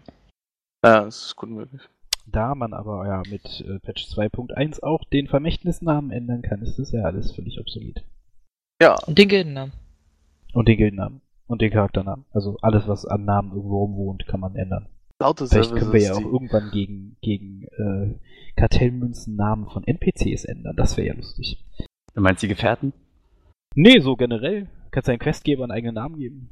[0.86, 1.82] Ja, das ist gut möglich.
[2.26, 6.92] Da man aber ja mit äh, Patch 2.1 auch den Vermächtnisnamen ändern kann, ist das
[6.92, 8.04] ja alles völlig obsolet.
[8.82, 9.74] Ja, Und den Gildennamen.
[10.54, 11.22] Und den Gildennamen.
[11.48, 12.26] Und den Charakternamen.
[12.32, 14.88] Also alles, was an Namen irgendwo rumwohnt, kann man ändern.
[15.20, 18.20] lauter Vielleicht Services, können wir ja auch irgendwann gegen, gegen äh,
[18.56, 20.76] Kartellmünzen Namen von NPCs ändern.
[20.76, 21.64] Das wäre ja lustig.
[22.14, 22.94] Du meinst die Gefährten?
[23.76, 24.68] Nee, so generell.
[24.92, 26.50] Kannst deinen Questgeber einen eigenen Namen geben.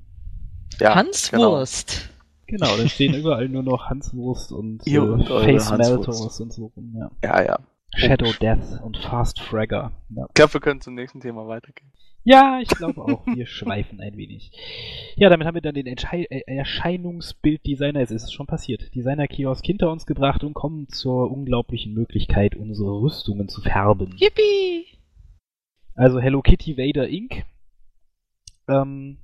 [0.79, 1.51] ja, Hans genau.
[1.51, 2.09] Wurst.
[2.51, 5.71] Genau, da stehen überall nur noch Hanswurst und äh, Face.
[5.71, 7.09] Meltors und so rum, ja.
[7.23, 7.59] Ja, ja.
[7.95, 9.93] Shadow Death und Fast Fragger.
[10.09, 10.25] Ja.
[10.27, 11.91] Ich glaube, wir können zum nächsten Thema weitergehen.
[12.23, 13.25] Ja, ich glaube auch.
[13.25, 14.51] Wir schweifen ein wenig.
[15.15, 19.89] Ja, damit haben wir dann den Entschei äh, Erscheinungsbilddesigner, es ist schon passiert, Designer-Kiosk hinter
[19.89, 24.15] uns gebracht und kommen zur unglaublichen Möglichkeit, unsere Rüstungen zu färben.
[24.17, 24.87] Yippie!
[25.95, 27.43] Also Hello Kitty Vader Inc.
[28.67, 29.17] Ähm,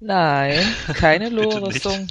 [0.00, 0.60] Nein,
[0.94, 1.28] keine.
[1.30, 2.08] Lohrrüstung.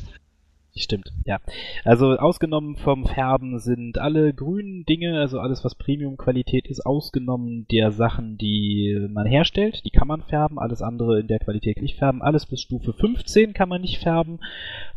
[0.78, 1.40] Stimmt, ja.
[1.84, 7.92] Also ausgenommen vom Färben sind alle grünen Dinge, also alles, was Premium-Qualität ist, ausgenommen der
[7.92, 9.82] Sachen, die man herstellt.
[9.86, 12.22] Die kann man färben, alles andere in der Qualität nicht färben.
[12.22, 14.40] Alles bis Stufe 15 kann man nicht färben.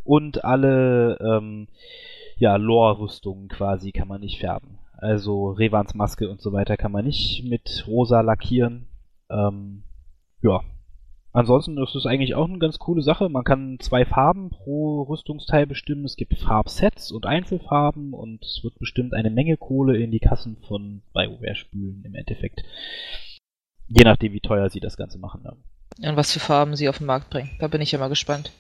[0.05, 1.69] Und alle, ähm,
[2.37, 4.79] ja, Lore-Rüstungen quasi kann man nicht färben.
[4.93, 8.87] Also Revans Maske und so weiter kann man nicht mit rosa lackieren.
[9.31, 9.85] Ähm,
[10.43, 10.61] ja,
[11.33, 13.29] Ansonsten ist es eigentlich auch eine ganz coole Sache.
[13.29, 16.05] Man kann zwei Farben pro Rüstungsteil bestimmen.
[16.05, 20.57] Es gibt Farbsets und Einzelfarben und es wird bestimmt eine Menge Kohle in die Kassen
[20.67, 22.63] von BioWare spülen im Endeffekt.
[23.87, 25.43] Je nachdem, wie teuer sie das Ganze machen.
[25.45, 26.11] Ja.
[26.11, 27.51] Und was für Farben sie auf den Markt bringen.
[27.61, 28.51] Da bin ich ja mal gespannt.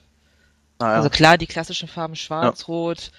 [0.79, 3.11] Naja, Also klar, die klassischen Farben schwarz, rot,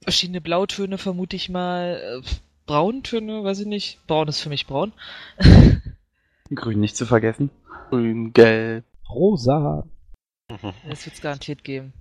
[0.00, 2.28] verschiedene Blautöne vermute ich mal, äh,
[2.66, 4.06] Brauntöne, weiß ich nicht.
[4.06, 4.92] Braun ist für mich braun.
[6.54, 7.50] Grün nicht zu vergessen.
[7.90, 8.84] grün, gelb.
[9.08, 9.84] Rosa.
[10.88, 11.94] Das wird's garantiert geben.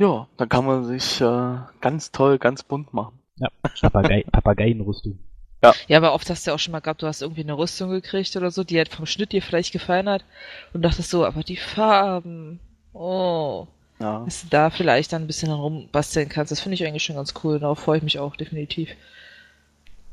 [0.00, 3.18] Ja, dann kann man sich äh, ganz toll, ganz bunt machen.
[3.36, 3.48] Ja,
[3.80, 5.18] Papagei Papageienrüstung.
[5.62, 7.90] Ja, aber oft hast du ja auch schon mal gehabt, du hast irgendwie eine Rüstung
[7.90, 10.24] gekriegt oder so, die halt vom Schnitt dir vielleicht gefallen hat
[10.72, 12.60] und dachtest so, aber die Farben,
[12.92, 13.66] oh.
[14.00, 14.22] Ja.
[14.24, 16.52] dass du da vielleicht dann ein bisschen rumbasteln kannst.
[16.52, 17.58] Das finde ich eigentlich schon ganz cool.
[17.58, 18.90] Darauf freue ich mich auch definitiv.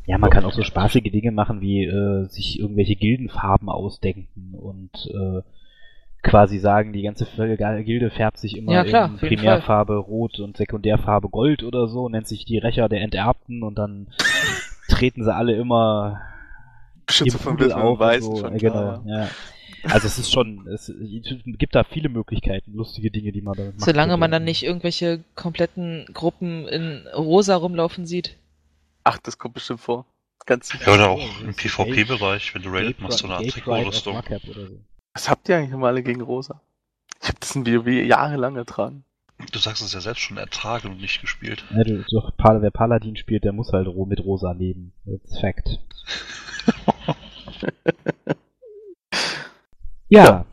[0.07, 4.91] Ja, man kann auch so spaßige Dinge machen, wie äh, sich irgendwelche Gildenfarben ausdenken und
[5.07, 5.41] äh,
[6.21, 7.25] quasi sagen, die ganze
[7.83, 12.27] Gilde färbt sich immer Ja, klar, in Primärfarbe Rot und Sekundärfarbe Gold oder so, nennt
[12.27, 14.07] sich die Rächer der Enterbten und dann
[14.89, 16.21] treten sie alle immer
[17.05, 17.99] Beschützer im von auf.
[17.99, 18.41] Weiß und so.
[18.41, 19.29] schon Ja, genau, ja.
[19.83, 20.91] Also es ist schon, es
[21.45, 23.81] gibt da viele Möglichkeiten, lustige Dinge, die man da macht.
[23.81, 28.35] Solange man dann nicht irgendwelche kompletten Gruppen in rosa rumlaufen sieht.
[29.05, 30.05] Ach, das kommt bestimmt vor.
[30.45, 30.85] Ganz sicher.
[30.87, 34.21] Ja, oder Ja, auch im PvP-Bereich, wenn du Raided Gate machst, so eine Art Trikotrüstung.
[35.13, 36.59] Was habt ihr eigentlich immer alle gegen Rosa?
[37.21, 39.05] Ich hab das in WoW jahrelang ertragen.
[39.51, 41.63] Du sagst es ja selbst schon ertragen und nicht gespielt.
[41.71, 44.93] Ja, du, du, Pal- wer Paladin spielt, der muss halt mit Rosa leben.
[45.05, 45.79] That's fact.
[50.09, 50.25] ja.
[50.25, 50.45] Ja,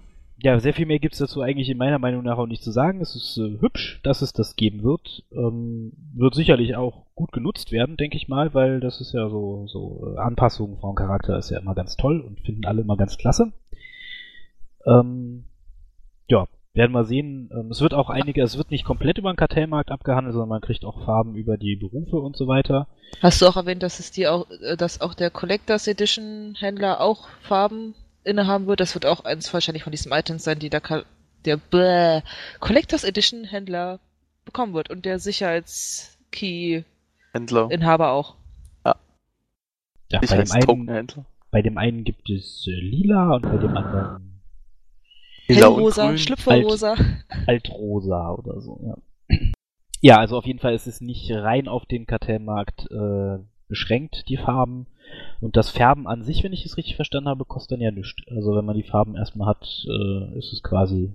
[0.59, 3.01] sehr viel mehr gibt's dazu eigentlich in meiner Meinung nach auch nicht zu sagen.
[3.01, 5.25] Es ist äh, hübsch, dass es das geben wird.
[5.33, 9.67] Ähm, wird sicherlich auch gut genutzt werden, denke ich mal, weil das ist ja so,
[9.69, 13.19] so äh, Anpassungen vom Charakter ist ja immer ganz toll und finden alle immer ganz
[13.19, 13.53] klasse.
[14.85, 15.45] Ähm,
[16.29, 17.51] ja, werden wir sehen.
[17.53, 20.61] Ähm, es wird auch einige, es wird nicht komplett über den Kartellmarkt abgehandelt, sondern man
[20.61, 22.89] kriegt auch Farben über die Berufe und so weiter.
[23.21, 27.01] Hast du auch erwähnt, dass es die auch, äh, dass auch der Collectors Edition Händler
[27.01, 28.81] auch Farben innehaben wird?
[28.81, 30.83] Das wird auch eins wahrscheinlich von diesen Items sein, die der,
[31.45, 32.23] der bäh,
[32.61, 34.01] Collectors Edition Händler
[34.45, 36.85] bekommen wird und der Sicherheitskey
[37.33, 37.69] Händler.
[37.71, 38.37] Inhaber auch.
[40.13, 41.07] Ja, ich bei, dem einen,
[41.51, 44.43] bei dem einen gibt es äh, lila und bei dem anderen
[45.47, 46.19] Hellrosa.
[46.19, 46.97] Schlüpferrosa.
[47.47, 48.79] altrosa oder so.
[48.85, 49.37] Ja.
[50.01, 54.37] ja, also auf jeden Fall ist es nicht rein auf den Kartellmarkt äh, beschränkt, die
[54.37, 54.87] Farben.
[55.41, 58.23] Und das Färben an sich, wenn ich es richtig verstanden habe, kostet dann ja nichts.
[58.29, 61.15] Also wenn man die Farben erstmal hat, äh, ist es quasi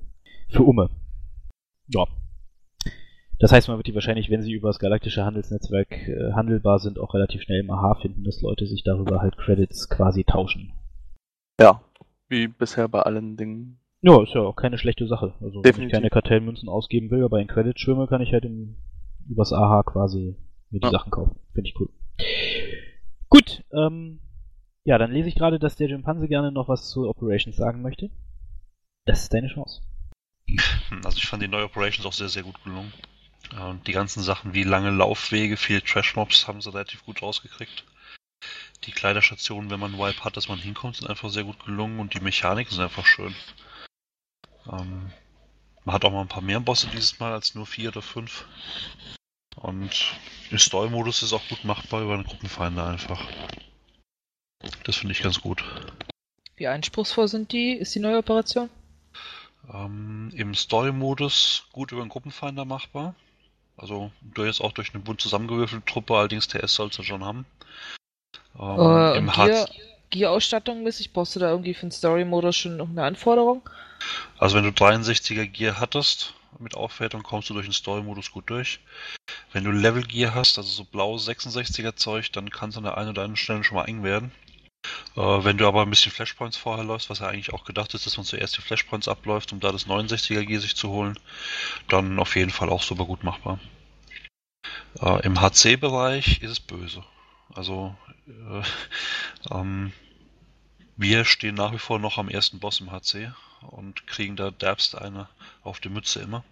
[0.50, 0.90] für Umme.
[1.88, 2.06] Ja.
[3.40, 6.98] Das heißt, man wird die wahrscheinlich, wenn sie über das galaktische Handelsnetzwerk äh, handelbar sind,
[7.00, 10.74] auch relativ schnell im AHA finden, dass Leute sich darüber halt Credits quasi tauschen.
[11.60, 11.82] Ja,
[12.30, 13.80] wie bisher bei allen Dingen.
[14.02, 15.34] Ja, ist ja auch keine schlechte Sache.
[15.40, 15.94] Also wenn ich Definitiv.
[15.94, 18.76] keine Kartellmünzen ausgeben will, aber in Credits schwimme, kann ich halt im,
[19.30, 20.36] übers AHA quasi
[20.72, 20.92] mir die Ja.
[20.92, 21.36] Sachen kaufen.
[21.54, 21.90] Finde ich cool.
[23.30, 24.20] Gut, ähm,
[24.84, 28.10] ja, dann lese ich gerade, dass der Jimpanse gerne noch was zu Operations sagen möchte.
[29.06, 29.82] Das ist deine Chance.
[30.90, 32.94] Hm, Also ich fand die neue Operations auch sehr, sehr gut gelungen.
[33.52, 37.84] Äh, die ganzen Sachen wie lange Laufwege, viele Trash-Mobs haben sie relativ gut rausgekriegt.
[38.86, 42.14] Die Kleiderstationen, wenn man Wipe hat, dass man hinkommt, sind einfach sehr gut gelungen und
[42.14, 43.36] die Mechaniken sind einfach schön.
[44.72, 45.12] Ähm,
[45.84, 48.46] man hat auch mal ein paar mehr Bosse dieses Mal als nur vier oder fünf.
[49.58, 50.14] Und
[50.52, 53.28] der Story-Modus ist auch gut machbar über einen Gruppenfeinde einfach.
[54.84, 55.64] Das finde ich ganz gut.
[56.56, 57.74] Wie anspruchsvoll sind die?
[57.74, 58.70] Ist die neue Operation?
[59.72, 63.16] Ähm, Im Story-Modus gut über den Gruppenfinder machbar.
[63.76, 67.46] Also durchaus auch durch eine bunt zusammengewürfelte Truppe, allerdings TS sollst du schon haben.
[68.60, 69.70] Ähm, äh, Im Gear,
[70.10, 73.70] Gear-Ausstattung mäßig brauchst du da irgendwie für den Story-Modus schon noch eine Anforderung?
[74.38, 78.80] Also wenn du 63er Gear hattest mit Aufwertung, kommst du durch den Story-Modus gut durch.
[79.54, 82.98] Wenn du Level Gear hast, also so blau 66er Zeug, dann kann es an der
[82.98, 84.32] einen oder anderen Stelle schon mal eng werden.
[85.16, 88.06] Äh, wenn du aber ein bisschen Flashpoints vorher läufst, was ja eigentlich auch gedacht ist,
[88.06, 91.18] dass man zuerst die Flashpoints abläuft, um da das 69er Gear sich zu holen,
[91.88, 93.60] dann auf jeden Fall auch super gut machbar.
[95.02, 97.04] Äh, Im HC-Bereich ist es böse.
[97.54, 97.96] Also
[98.28, 98.62] äh,
[99.52, 99.94] ähm,
[100.98, 103.32] wir stehen nach wie vor noch am ersten Boss im HC
[103.62, 105.28] und kriegen da derbst eine
[105.64, 106.44] auf die Mütze immer.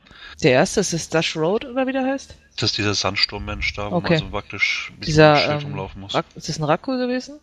[0.43, 2.35] Der erste ist das Dash Road oder wie der heißt?
[2.57, 4.13] Das ist dieser Sandsturmmensch da, wo Okay.
[4.13, 6.15] man so praktisch mit Dieser, dem Schild ähm, rumlaufen muss.
[6.35, 7.39] Ist das ein Raku gewesen?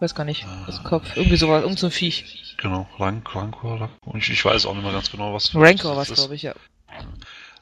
[0.00, 0.44] Weiß gar nicht.
[0.44, 0.64] Ah.
[0.66, 1.16] Das Kopf.
[1.16, 2.54] Irgendwie sowas, so ein Viech.
[2.58, 4.14] Genau, Rank, Rancor, Rancor.
[4.16, 6.54] Ich, ich weiß auch nicht mehr ganz genau, was Rancor was, glaube ich, ja.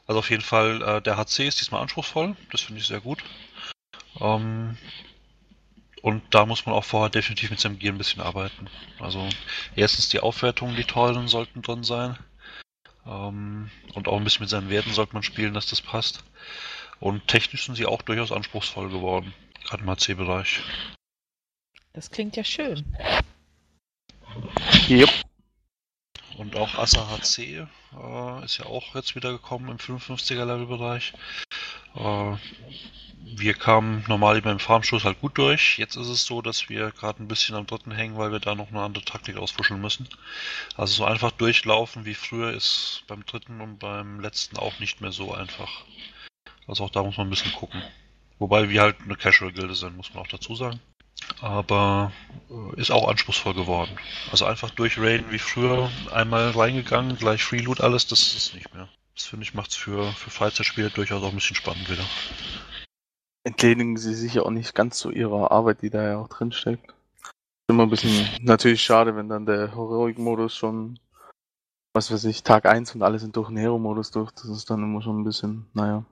[0.07, 3.23] Also auf jeden Fall, äh, der HC ist diesmal anspruchsvoll, das finde ich sehr gut.
[4.19, 4.77] Ähm,
[6.05, 8.69] und da muss man auch vorher definitiv mit seinem Gear ein bisschen arbeiten.
[8.99, 9.27] Also
[9.75, 12.15] erstens die Aufwertungen, die tollen sollten drin sein.
[13.07, 16.23] Ähm, und auch ein bisschen mit seinen Werten sollte man spielen, dass das passt.
[16.99, 19.33] Und technisch sind sie auch durchaus anspruchsvoll geworden,
[19.63, 20.59] gerade im HC-Bereich.
[21.93, 22.85] Das klingt ja schön.
[24.87, 25.09] Yep.
[26.37, 27.65] Und auch Assa HC
[27.97, 31.13] äh, ist ja auch jetzt wieder gekommen im 55er Levelbereich.
[31.95, 32.35] Äh,
[33.25, 35.79] wir kamen normal beim Farmschuss halt gut durch.
[35.79, 38.53] Jetzt ist es so, dass wir gerade ein bisschen am dritten hängen, weil wir da
[38.53, 40.07] noch eine andere Taktik ausfuscheln müssen.
[40.77, 45.11] Also so einfach durchlaufen wie früher ist beim dritten und beim letzten auch nicht mehr
[45.11, 45.85] so einfach.
[46.67, 47.81] Also auch da muss man ein bisschen gucken.
[48.37, 50.79] Wobei wir halt eine Casual-Gilde sind, muss man auch dazu sagen.
[51.41, 52.11] Aber
[52.49, 53.97] äh, ist auch anspruchsvoll geworden.
[54.31, 58.87] Also einfach durchraiden wie früher, einmal reingegangen, gleich Freeloot alles, das ist nicht mehr.
[59.15, 62.03] Das finde ich macht's für, für Freizeitspiele durchaus auch ein bisschen spannend wieder.
[63.45, 66.89] Entledigen sie sich auch nicht ganz zu ihrer Arbeit, die da ja auch drin steckt.
[66.89, 70.99] Ist immer ein bisschen natürlich schade, wenn dann der Heroic-Modus schon,
[71.93, 74.31] was weiß ich, Tag 1 und alle sind durch den Hero-Modus durch.
[74.31, 76.03] Das ist dann immer schon ein bisschen, naja.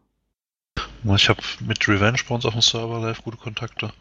[1.05, 3.91] Ich habe mit Revenge bei uns auf dem Server live gute Kontakte.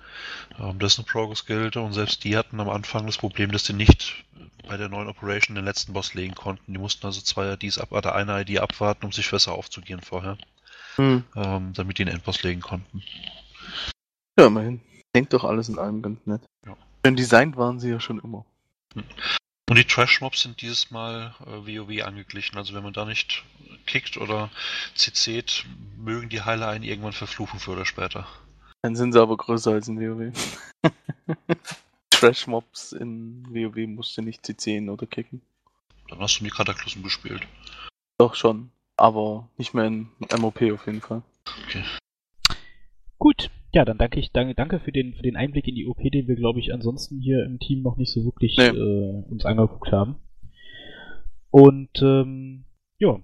[0.61, 3.73] Ähm, das ist eine Progress-Gilde und selbst die hatten am Anfang das Problem, dass die
[3.73, 4.25] nicht
[4.69, 6.73] bei der neuen Operation den letzten Boss legen konnten.
[6.73, 10.39] Die mussten also zwei IDs ab, oder eine ID abwarten, um sich besser aufzugehen vorher,
[10.97, 11.25] Hm.
[11.35, 13.03] ähm, damit die den Endboss legen konnten.
[14.39, 14.81] Ja, immerhin.
[15.13, 16.43] Klingt doch alles in allem ganz nett.
[16.67, 16.77] Ja.
[17.05, 18.45] Schön designt waren sie ja schon immer.
[18.95, 22.59] Und die Trash-Mobs sind dieses Mal äh, WoW angeglichen.
[22.59, 23.43] Also wenn man da nicht
[23.87, 24.51] kickt oder
[24.97, 25.65] CC't,
[25.97, 28.27] mögen die Heiler einen irgendwann verfluchen früher oder später.
[28.83, 30.33] Dann sind sie aber größer als in WoW.
[32.11, 35.41] Trash-Mobs in WoW musst du nicht CCen oder kicken.
[36.09, 37.47] Dann hast du die Kataklysmen gespielt.
[38.19, 38.71] Doch schon.
[38.97, 40.09] Aber nicht mehr in
[40.41, 41.23] MOP auf jeden Fall.
[43.19, 46.03] Gut, ja, dann danke ich, danke, danke für den, für den Einblick in die OP,
[46.03, 48.69] den wir, glaube ich, ansonsten hier im Team noch nicht so wirklich Nee.
[48.69, 50.17] äh, uns angeguckt haben.
[51.51, 52.65] Und ähm,
[52.99, 53.19] ja,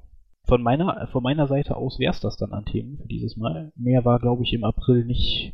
[0.45, 3.73] von meiner, von meiner Seite aus wäre es das dann an Themen für dieses Mal.
[3.77, 5.53] Mehr war, glaube ich, im April nicht,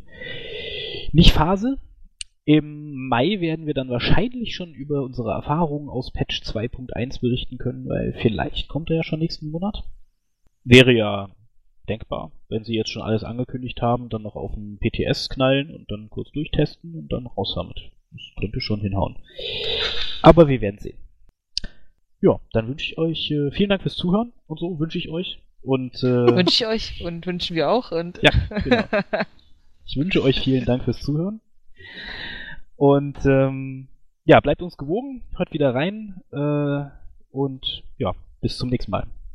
[1.12, 1.78] nicht Phase.
[2.44, 7.88] Im Mai werden wir dann wahrscheinlich schon über unsere Erfahrungen aus Patch 2.1 berichten können,
[7.88, 9.84] weil vielleicht kommt er ja schon nächsten Monat.
[10.64, 11.28] Wäre ja
[11.88, 12.32] denkbar.
[12.48, 16.08] Wenn sie jetzt schon alles angekündigt haben, dann noch auf den PTS knallen und dann
[16.10, 17.90] kurz durchtesten und dann raus damit.
[18.10, 19.16] Das könnte schon hinhauen.
[20.22, 20.98] Aber wir werden sehen.
[22.20, 25.42] Ja, dann wünsche ich euch äh, vielen Dank fürs Zuhören und so wünsche ich euch.
[25.60, 27.92] Und äh, Wünsche ich euch und wünschen wir auch.
[27.92, 28.30] Und ja,
[28.62, 28.84] genau.
[29.86, 31.40] Ich wünsche euch vielen Dank fürs Zuhören.
[32.76, 33.88] Und ähm,
[34.24, 36.90] ja, bleibt uns gewogen, hört wieder rein äh,
[37.30, 39.06] und ja, bis zum nächsten Mal.